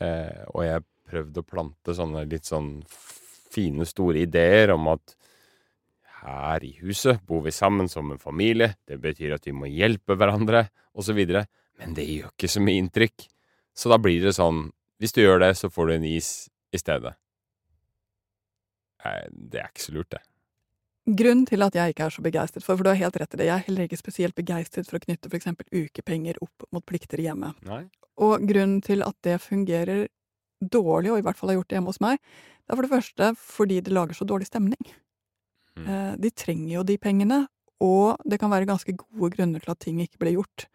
Eh, 0.00 0.44
og 0.54 0.64
jeg 0.64 0.86
prøvde 1.12 1.42
å 1.42 1.48
plante 1.48 1.96
sånne 1.96 2.24
litt 2.30 2.48
sånn 2.48 2.78
fine, 3.52 3.84
store 3.84 4.24
ideer 4.24 4.72
om 4.72 4.88
at 4.94 5.16
her 6.22 6.64
i 6.64 6.72
huset 6.80 7.20
bor 7.26 7.42
vi 7.44 7.52
sammen 7.52 7.90
som 7.90 8.08
en 8.14 8.22
familie, 8.22 8.76
det 8.88 9.00
betyr 9.02 9.34
at 9.36 9.44
vi 9.48 9.52
må 9.56 9.68
hjelpe 9.68 10.16
hverandre, 10.16 10.68
osv. 10.96 11.18
Men 11.80 11.96
det 11.96 12.06
gjør 12.06 12.32
ikke 12.32 12.50
så 12.52 12.62
mye 12.62 12.80
inntrykk. 12.80 13.26
Så 13.74 13.88
da 13.92 13.98
blir 13.98 14.20
det 14.24 14.34
sånn 14.36 14.70
Hvis 15.02 15.14
du 15.16 15.22
gjør 15.22 15.40
det, 15.42 15.56
så 15.58 15.66
får 15.72 15.88
du 15.88 15.92
en 15.96 16.04
is 16.06 16.48
i 16.70 16.78
stedet. 16.78 17.16
Nei, 19.02 19.16
det 19.32 19.58
er 19.58 19.72
ikke 19.72 19.82
så 19.82 19.94
lurt, 19.96 20.12
det. 20.14 20.20
Grunnen 21.18 21.42
til 21.48 21.64
at 21.66 21.74
jeg 21.74 21.90
ikke 21.90 22.06
er 22.06 22.14
så 22.14 22.22
begeistret 22.22 22.62
for, 22.62 22.78
for 22.78 22.86
du 22.86 22.92
har 22.92 23.00
helt 23.00 23.16
rett 23.18 23.34
i 23.34 23.40
det, 23.40 23.48
jeg 23.48 23.56
er 23.56 23.64
heller 23.66 23.88
ikke 23.88 23.98
spesielt 23.98 24.36
begeistret 24.38 24.86
for 24.86 25.00
å 25.00 25.02
knytte 25.02 25.26
for 25.26 25.40
eksempel 25.40 25.66
ukepenger 25.74 26.38
opp 26.44 26.68
mot 26.70 26.84
plikter 26.86 27.18
hjemme. 27.18 27.50
Nei? 27.66 27.80
Og 28.22 28.44
grunnen 28.46 28.78
til 28.84 29.02
at 29.02 29.16
det 29.26 29.40
fungerer 29.42 30.04
dårlig, 30.62 31.10
og 31.10 31.18
i 31.18 31.24
hvert 31.26 31.40
fall 31.40 31.50
har 31.50 31.58
gjort 31.58 31.72
det 31.72 31.80
hjemme 31.80 31.90
hos 31.90 32.02
meg, 32.04 32.22
det 32.62 32.70
er 32.70 32.78
for 32.78 32.86
det 32.86 32.92
første 32.92 33.32
fordi 33.42 33.80
det 33.82 33.96
lager 33.96 34.14
så 34.14 34.28
dårlig 34.28 34.46
stemning. 34.46 34.94
Mm. 35.74 35.88
Eh, 35.88 36.14
De 36.22 36.30
trenger 36.30 36.76
jo 36.76 36.86
de 36.86 36.98
pengene, 37.02 37.40
og 37.82 38.22
det 38.22 38.38
kan 38.38 38.52
være 38.52 38.70
ganske 38.70 38.94
gode 38.94 39.32
grunner 39.34 39.64
til 39.64 39.74
at 39.74 39.82
ting 39.82 39.98
ikke 40.04 40.22
blir 40.22 40.36
gjort. 40.38 40.68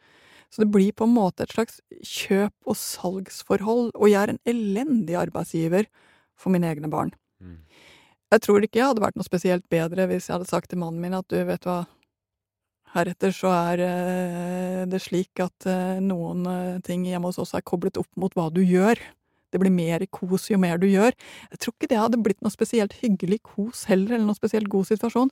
Så 0.54 0.64
det 0.64 0.72
blir 0.72 0.96
på 0.96 1.08
en 1.08 1.16
måte 1.16 1.44
et 1.44 1.54
slags 1.54 1.82
kjøp- 2.00 2.70
og 2.70 2.78
salgsforhold, 2.80 3.92
og 3.96 4.08
jeg 4.08 4.22
er 4.22 4.34
en 4.34 4.44
elendig 4.48 5.18
arbeidsgiver 5.20 5.90
for 6.40 6.54
mine 6.54 6.70
egne 6.70 6.90
barn. 6.92 7.12
Mm. 7.44 7.60
Jeg 8.32 8.44
tror 8.44 8.64
ikke 8.64 8.80
jeg 8.80 8.90
hadde 8.90 9.04
vært 9.04 9.20
noe 9.20 9.28
spesielt 9.28 9.68
bedre 9.72 10.08
hvis 10.10 10.28
jeg 10.28 10.38
hadde 10.38 10.50
sagt 10.50 10.72
til 10.72 10.80
mannen 10.82 11.04
min 11.04 11.16
at 11.16 11.28
du, 11.32 11.38
vet 11.48 11.64
du 11.64 11.70
hva, 11.70 11.84
heretter 12.96 13.34
så 13.36 13.52
er 13.54 13.84
eh, 13.84 14.82
det 14.90 15.00
slik 15.04 15.44
at 15.44 15.68
eh, 15.70 16.00
noen 16.04 16.48
eh, 16.50 16.80
ting 16.86 17.06
hjemme 17.08 17.30
hos 17.30 17.40
oss 17.42 17.54
er 17.58 17.66
koblet 17.68 18.00
opp 18.00 18.10
mot 18.20 18.34
hva 18.38 18.50
du 18.54 18.62
gjør. 18.64 19.00
Det 19.52 19.62
blir 19.62 19.72
mer 19.72 20.04
kos 20.12 20.50
jo 20.52 20.60
mer 20.60 20.80
du 20.80 20.88
gjør. 20.90 21.16
Jeg 21.54 21.62
tror 21.64 21.76
ikke 21.76 21.92
det 21.92 22.02
hadde 22.02 22.22
blitt 22.24 22.44
noe 22.44 22.54
spesielt 22.54 22.96
hyggelig 23.02 23.42
kos 23.48 23.86
heller, 23.92 24.16
eller 24.16 24.28
noe 24.28 24.40
spesielt 24.40 24.70
god 24.72 24.90
situasjon. 24.90 25.32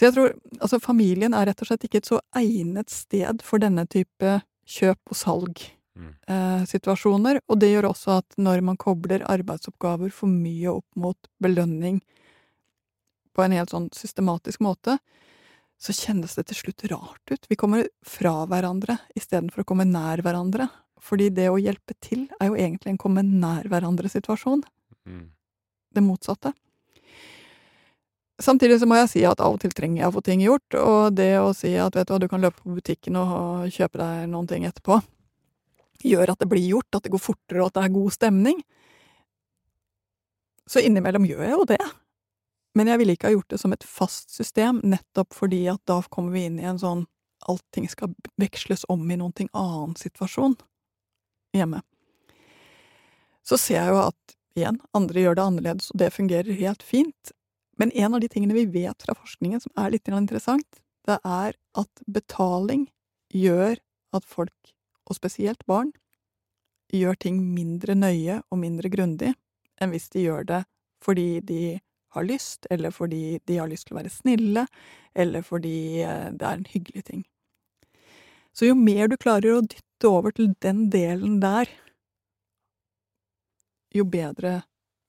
Så 0.00 0.06
jeg 0.06 0.16
tror 0.16 0.30
altså 0.56 0.78
familien 0.80 1.34
er 1.36 1.50
rett 1.50 1.60
og 1.60 1.68
slett 1.68 1.82
ikke 1.84 2.00
et 2.00 2.08
så 2.08 2.22
egnet 2.40 2.88
sted 2.88 3.42
for 3.44 3.60
denne 3.60 3.84
type 3.84 4.38
kjøp 4.64 5.12
og 5.12 5.18
salg. 5.18 5.60
Mm. 6.00 6.14
Eh, 6.32 6.62
situasjoner, 6.70 7.42
og 7.52 7.58
det 7.60 7.68
gjør 7.74 7.90
også 7.90 8.14
at 8.22 8.38
når 8.40 8.62
man 8.64 8.78
kobler 8.80 9.26
arbeidsoppgaver 9.28 10.08
for 10.14 10.32
mye 10.32 10.72
opp 10.72 10.86
mot 10.96 11.28
belønning 11.44 11.98
på 13.36 13.44
en 13.44 13.52
helt 13.58 13.74
sånn 13.74 13.90
systematisk 13.92 14.64
måte, 14.64 14.96
så 15.76 15.92
kjennes 15.92 16.32
det 16.38 16.46
til 16.48 16.62
slutt 16.62 16.86
rart 16.88 17.34
ut. 17.34 17.44
Vi 17.52 17.60
kommer 17.60 17.84
fra 18.00 18.46
hverandre 18.48 18.96
istedenfor 19.20 19.66
å 19.66 19.68
komme 19.68 19.84
nær 19.84 20.24
hverandre. 20.24 20.70
Fordi 21.00 21.28
det 21.32 21.50
å 21.52 21.60
hjelpe 21.60 21.96
til 22.00 22.26
er 22.40 22.50
jo 22.50 22.56
egentlig 22.56 22.94
en 22.94 23.00
komme 23.00 23.24
nær 23.24 23.68
hverandre-situasjon. 23.68 24.64
Mm. 25.08 25.28
Det 25.92 26.04
motsatte. 26.04 26.52
Samtidig 28.40 28.78
så 28.80 28.88
må 28.88 28.96
jeg 28.96 29.10
si 29.12 29.22
at 29.28 29.40
av 29.44 29.54
og 29.54 29.60
til 29.60 29.72
trenger 29.76 30.00
jeg 30.00 30.10
å 30.10 30.14
få 30.14 30.22
ting 30.24 30.40
gjort, 30.40 30.76
og 30.80 31.16
det 31.18 31.34
å 31.42 31.50
si 31.56 31.74
at 31.76 31.96
vet 31.96 32.08
du 32.08 32.14
hva, 32.14 32.20
du 32.22 32.28
kan 32.30 32.40
løpe 32.40 32.62
på 32.62 32.76
butikken 32.78 33.18
og 33.20 33.68
kjøpe 33.74 34.00
deg 34.00 34.30
noen 34.32 34.48
ting 34.48 34.64
etterpå, 34.68 34.96
gjør 36.00 36.32
at 36.32 36.40
det 36.40 36.48
blir 36.48 36.64
gjort, 36.64 36.88
at 36.96 37.04
det 37.04 37.12
går 37.12 37.20
fortere, 37.20 37.60
og 37.60 37.68
at 37.68 37.76
det 37.76 37.84
er 37.84 37.96
god 37.98 38.14
stemning. 38.16 38.62
Så 40.70 40.80
innimellom 40.80 41.26
gjør 41.28 41.44
jeg 41.44 41.56
jo 41.58 41.66
det. 41.68 41.82
Men 42.78 42.88
jeg 42.88 43.00
ville 43.00 43.16
ikke 43.16 43.28
ha 43.28 43.34
gjort 43.34 43.52
det 43.52 43.58
som 43.60 43.74
et 43.74 43.84
fast 43.84 44.32
system, 44.32 44.80
nettopp 44.86 45.34
fordi 45.36 45.64
at 45.72 45.82
da 45.90 45.98
kommer 46.08 46.32
vi 46.36 46.46
inn 46.48 46.60
i 46.62 46.68
en 46.70 46.80
sånn 46.80 47.04
allting 47.48 47.88
skal 47.88 48.12
veksles 48.40 48.84
om 48.92 49.02
i 49.10 49.16
noen 49.18 49.34
ting 49.36 49.48
annen 49.56 49.96
situasjon 49.98 50.56
hjemme. 51.56 51.80
Så 53.42 53.58
ser 53.58 53.80
jeg 53.80 53.94
jo 53.94 54.00
at, 54.04 54.34
igjen, 54.58 54.78
andre 54.96 55.24
gjør 55.24 55.38
det 55.38 55.44
annerledes, 55.44 55.90
og 55.90 56.00
det 56.02 56.12
fungerer 56.14 56.60
helt 56.60 56.84
fint. 56.86 57.32
Men 57.80 57.92
en 57.96 58.14
av 58.14 58.20
de 58.20 58.28
tingene 58.28 58.54
vi 58.54 58.66
vet 58.68 59.02
fra 59.02 59.16
forskningen 59.16 59.62
som 59.64 59.72
er 59.80 59.94
litt 59.94 60.08
interessant, 60.12 60.82
det 61.08 61.16
er 61.24 61.56
at 61.80 62.02
betaling 62.06 62.90
gjør 63.32 63.78
at 64.12 64.26
folk, 64.28 64.74
og 65.08 65.16
spesielt 65.16 65.64
barn, 65.66 65.94
gjør 66.92 67.16
ting 67.22 67.38
mindre 67.54 67.94
nøye 67.96 68.42
og 68.50 68.58
mindre 68.60 68.90
grundig 68.92 69.32
enn 69.80 69.94
hvis 69.94 70.10
de 70.12 70.26
gjør 70.26 70.44
det 70.44 70.64
fordi 71.00 71.40
de 71.40 71.78
har 72.12 72.26
lyst, 72.26 72.66
eller 72.70 72.90
fordi 72.92 73.38
de 73.46 73.56
har 73.56 73.70
lyst 73.70 73.86
til 73.88 73.94
å 73.94 74.00
være 74.00 74.12
snille, 74.12 74.66
eller 75.14 75.44
fordi 75.46 76.02
eh, 76.02 76.26
det 76.34 76.46
er 76.46 76.58
en 76.58 76.66
hyggelig 76.68 77.04
ting. 77.06 77.22
Så 78.52 78.66
jo 78.66 78.74
mer 78.76 79.08
du 79.08 79.16
klarer 79.16 79.54
å 79.54 79.62
dytte 79.62 80.10
over 80.10 80.34
til 80.34 80.50
den 80.60 80.88
delen 80.92 81.38
der, 81.40 81.70
jo 83.94 84.04
bedre 84.04 84.60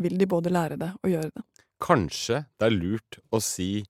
vil 0.01 0.15
de 0.17 0.29
både 0.29 0.53
lære 0.53 0.77
det 0.81 0.91
og 1.01 1.10
gjøre 1.12 1.34
det. 1.34 1.43
Kanskje 1.82 2.44
det 2.62 2.67
er 2.67 2.76
lurt 2.76 3.17
å 3.34 3.41
si 3.41 3.86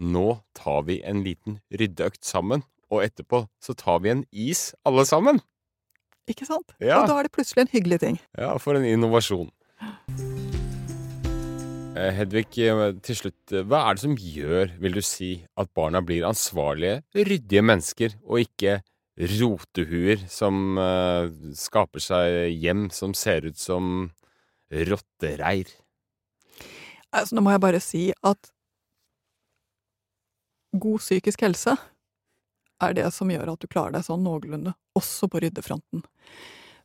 nå 0.00 0.40
tar 0.56 0.84
vi 0.88 0.98
en 1.04 1.22
liten 1.24 1.58
ryddeøkt 1.72 2.24
sammen, 2.24 2.64
og 2.92 3.04
etterpå 3.04 3.44
så 3.62 3.76
tar 3.76 4.02
vi 4.04 4.12
en 4.12 4.26
is 4.32 4.70
alle 4.88 5.06
sammen. 5.08 5.40
Ikke 6.30 6.46
sant? 6.48 6.74
Ja. 6.80 7.00
Og 7.00 7.10
da 7.10 7.18
er 7.18 7.28
det 7.28 7.34
plutselig 7.34 7.64
en 7.64 7.72
hyggelig 7.72 8.00
ting. 8.04 8.20
Ja, 8.38 8.54
for 8.60 8.78
en 8.78 8.86
innovasjon. 8.86 9.50
Eh, 12.00 12.12
Hedvig, 12.14 12.54
eh, 12.62 12.92
til 13.02 13.18
slutt, 13.18 13.52
eh, 13.52 13.64
hva 13.66 13.82
er 13.88 13.96
det 13.96 14.04
som 14.04 14.16
gjør, 14.16 14.76
vil 14.78 14.94
du 14.94 15.02
si, 15.02 15.32
at 15.56 15.72
barna 15.74 16.00
blir 16.00 16.28
ansvarlige, 16.28 17.02
ryddige 17.16 17.64
mennesker, 17.64 18.14
og 18.24 18.44
ikke 18.44 18.80
rotehuer 19.20 20.22
som 20.30 20.78
uh, 20.80 21.28
skaper 21.52 22.00
seg 22.00 22.54
hjem 22.56 22.86
som 22.94 23.12
ser 23.12 23.44
ut 23.44 23.58
som 23.58 24.10
rottereir? 24.70 25.68
Altså, 27.10 27.34
nå 27.34 27.42
må 27.44 27.54
jeg 27.54 27.62
bare 27.62 27.80
si 27.82 28.02
at 28.26 28.50
god 30.70 31.02
psykisk 31.02 31.42
helse 31.42 31.74
er 32.80 32.94
det 32.96 33.08
som 33.12 33.30
gjør 33.30 33.52
at 33.52 33.62
du 33.62 33.68
klarer 33.68 33.96
deg 33.96 34.06
sånn 34.06 34.22
noenlunde, 34.24 34.72
også 34.96 35.28
på 35.28 35.42
ryddefronten. 35.42 36.04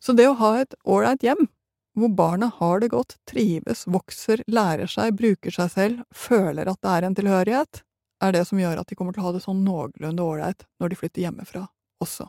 Så 0.01 0.15
det 0.17 0.27
å 0.27 0.38
ha 0.41 0.55
et 0.59 0.75
ålreit 0.83 1.23
hjem, 1.23 1.47
hvor 1.95 2.11
barna 2.11 2.49
har 2.57 2.81
det 2.83 2.91
godt, 2.91 3.15
trives, 3.29 3.85
vokser, 3.88 4.43
lærer 4.51 4.89
seg, 4.91 5.15
bruker 5.15 5.53
seg 5.55 5.71
selv, 5.71 6.01
føler 6.11 6.67
at 6.67 6.81
det 6.83 6.91
er 6.91 7.07
en 7.07 7.15
tilhørighet, 7.15 7.81
er 8.23 8.35
det 8.35 8.43
som 8.49 8.59
gjør 8.59 8.81
at 8.81 8.89
de 8.89 8.97
kommer 8.97 9.15
til 9.15 9.23
å 9.23 9.29
ha 9.29 9.33
det 9.35 9.43
sånn 9.45 9.63
noenlunde 9.63 10.23
ålreit 10.23 10.67
når 10.81 10.91
de 10.91 10.99
flytter 10.99 11.23
hjemmefra, 11.23 11.65
også 12.03 12.27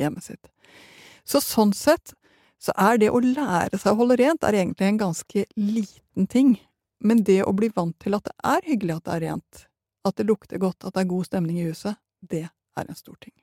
hjemmet 0.00 0.26
sitt. 0.26 0.50
Så 1.22 1.40
sånn 1.44 1.72
sett 1.76 2.14
så 2.60 2.74
er 2.80 2.98
det 2.98 3.12
å 3.12 3.22
lære 3.22 3.78
seg 3.78 3.92
å 3.92 4.00
holde 4.00 4.18
rent 4.18 4.44
er 4.46 4.56
egentlig 4.58 4.88
en 4.88 5.02
ganske 5.04 5.46
liten 5.58 6.28
ting, 6.30 6.56
men 7.04 7.22
det 7.26 7.42
å 7.44 7.54
bli 7.56 7.70
vant 7.74 7.96
til 8.00 8.16
at 8.16 8.26
det 8.26 8.34
er 8.48 8.68
hyggelig 8.70 8.98
at 8.98 9.06
det 9.06 9.14
er 9.14 9.24
rent, 9.28 9.64
at 10.04 10.18
det 10.18 10.28
lukter 10.28 10.60
godt, 10.60 10.84
at 10.84 10.96
det 10.96 11.04
er 11.04 11.12
god 11.12 11.28
stemning 11.28 11.60
i 11.60 11.68
huset, 11.68 12.00
det 12.24 12.46
er 12.48 12.88
en 12.88 12.98
stor 12.98 13.16
ting. 13.20 13.34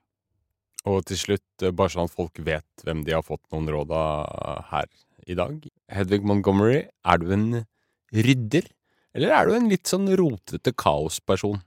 Og 0.90 1.04
til 1.06 1.20
slutt, 1.20 1.50
eh, 1.62 1.74
bare 1.74 1.94
sånn 1.94 2.10
at 2.10 2.16
folk 2.16 2.42
vet 2.42 2.86
hvem 2.86 3.06
de 3.06 3.14
har 3.14 3.26
fått 3.26 3.44
noen 3.54 3.70
råd 3.70 3.92
av 3.94 4.70
her 4.72 4.90
i 5.30 5.38
dag. 5.38 5.68
Hedvig 5.94 6.24
Montgomery, 6.26 6.88
er 7.06 7.18
du 7.22 7.32
en 7.34 7.66
rydder, 8.12 8.66
eller 9.14 9.36
er 9.36 9.46
du 9.46 9.56
en 9.56 9.70
litt 9.70 9.86
sånn 9.86 10.10
rotete 10.18 10.74
kaosperson? 10.74 11.62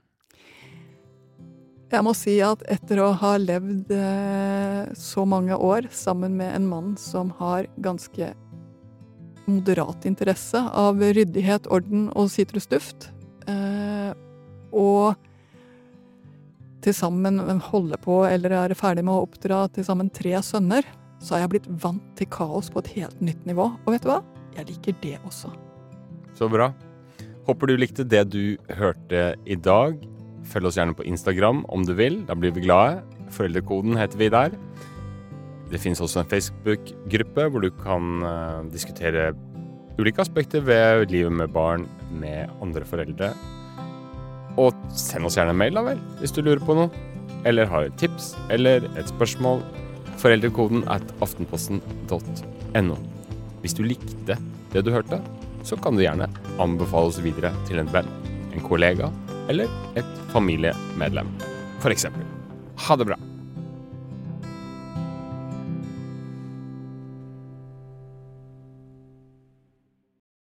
Jeg 1.93 2.03
må 2.03 2.11
si 2.17 2.33
at 2.43 2.63
etter 2.67 2.99
å 2.99 3.11
ha 3.21 3.35
levd 3.39 3.91
eh, 3.93 4.91
så 4.99 5.23
mange 5.23 5.55
år 5.55 5.87
sammen 5.93 6.35
med 6.35 6.51
en 6.57 6.67
mann 6.67 6.95
som 6.99 7.29
har 7.39 7.69
ganske 7.79 8.33
moderat 9.49 10.05
interesse 10.09 10.59
av 10.73 10.99
ryddighet, 10.99 11.69
orden 11.73 12.09
og 12.17 12.29
sitrusduft, 12.33 13.09
eh, 13.47 14.11
og 14.75 15.15
til 16.85 16.93
sammen 16.93 17.39
holde 17.71 17.97
på 18.01 18.21
eller 18.27 18.53
er 18.59 18.75
ferdig 18.77 19.05
med 19.05 19.15
å 19.15 19.25
oppdra 19.25 19.65
til 19.73 19.85
sammen 19.87 20.11
tre 20.13 20.35
sønner, 20.45 20.85
så 21.17 21.35
har 21.35 21.45
jeg 21.45 21.55
blitt 21.55 21.69
vant 21.81 22.03
til 22.19 22.29
kaos 22.29 22.69
på 22.69 22.83
et 22.83 22.91
helt 22.99 23.21
nytt 23.23 23.45
nivå. 23.49 23.71
Og 23.85 23.95
vet 23.95 24.03
du 24.05 24.11
hva? 24.11 24.19
Jeg 24.55 24.69
liker 24.69 24.97
det 25.01 25.15
også. 25.25 25.49
Så 26.37 26.49
bra. 26.51 26.69
Håper 27.47 27.69
du 27.69 27.77
likte 27.77 28.05
det 28.05 28.23
du 28.33 28.57
hørte 28.77 29.33
i 29.45 29.57
dag. 29.57 29.97
Følg 30.45 30.69
oss 30.69 30.77
gjerne 30.77 30.95
på 30.97 31.05
Instagram 31.07 31.63
om 31.73 31.85
du 31.87 31.95
vil. 31.97 32.21
Da 32.27 32.37
blir 32.37 32.53
vi 32.53 32.65
glade. 32.67 33.01
Foreldrekoden 33.33 33.97
heter 33.97 34.21
vi 34.21 34.29
der. 34.33 34.53
Det 35.75 35.81
finnes 35.83 35.99
også 35.99 36.21
en 36.21 36.29
Facebook-gruppe 36.31 37.45
hvor 37.51 37.63
du 37.65 37.67
kan 37.81 38.21
uh, 38.23 38.63
diskutere 38.71 39.33
ulike 39.99 40.23
aspekter 40.23 40.63
ved 40.63 41.11
livet 41.11 41.35
med 41.35 41.51
barn 41.51 41.83
med 42.15 42.47
andre 42.63 42.85
foreldre. 42.87 43.33
Og 44.55 44.71
send 44.95 45.27
oss 45.27 45.35
gjerne 45.35 45.51
en 45.51 45.59
mail, 45.59 45.75
da 45.75 45.83
vel, 45.83 45.99
hvis 46.21 46.31
du 46.31 46.39
lurer 46.45 46.63
på 46.63 46.77
noe. 46.79 47.03
Eller 47.45 47.67
har 47.67 47.89
et 47.89 47.99
tips 47.99 48.31
eller 48.55 48.87
et 48.95 49.11
spørsmål. 49.11 49.65
Foreldrekoden 50.21 50.87
at 50.87 51.03
aftenposten.no. 51.19 52.97
Hvis 53.59 53.75
du 53.75 53.83
likte 53.83 54.39
det 54.71 54.87
du 54.87 54.95
hørte, 54.95 55.19
så 55.67 55.75
kan 55.75 55.99
du 55.99 56.05
gjerne 56.05 56.31
anbefale 56.55 57.11
oss 57.11 57.19
videre 57.19 57.51
til 57.67 57.83
en 57.83 57.91
venn, 57.91 58.07
en 58.55 58.63
kollega 58.63 59.11
eller 59.51 59.67
et 59.99 60.19
familiemedlem, 60.31 61.35
for 61.83 61.91
eksempel. 61.91 62.23
Ha 62.87 62.95
det 62.95 63.11
bra. 63.11 63.19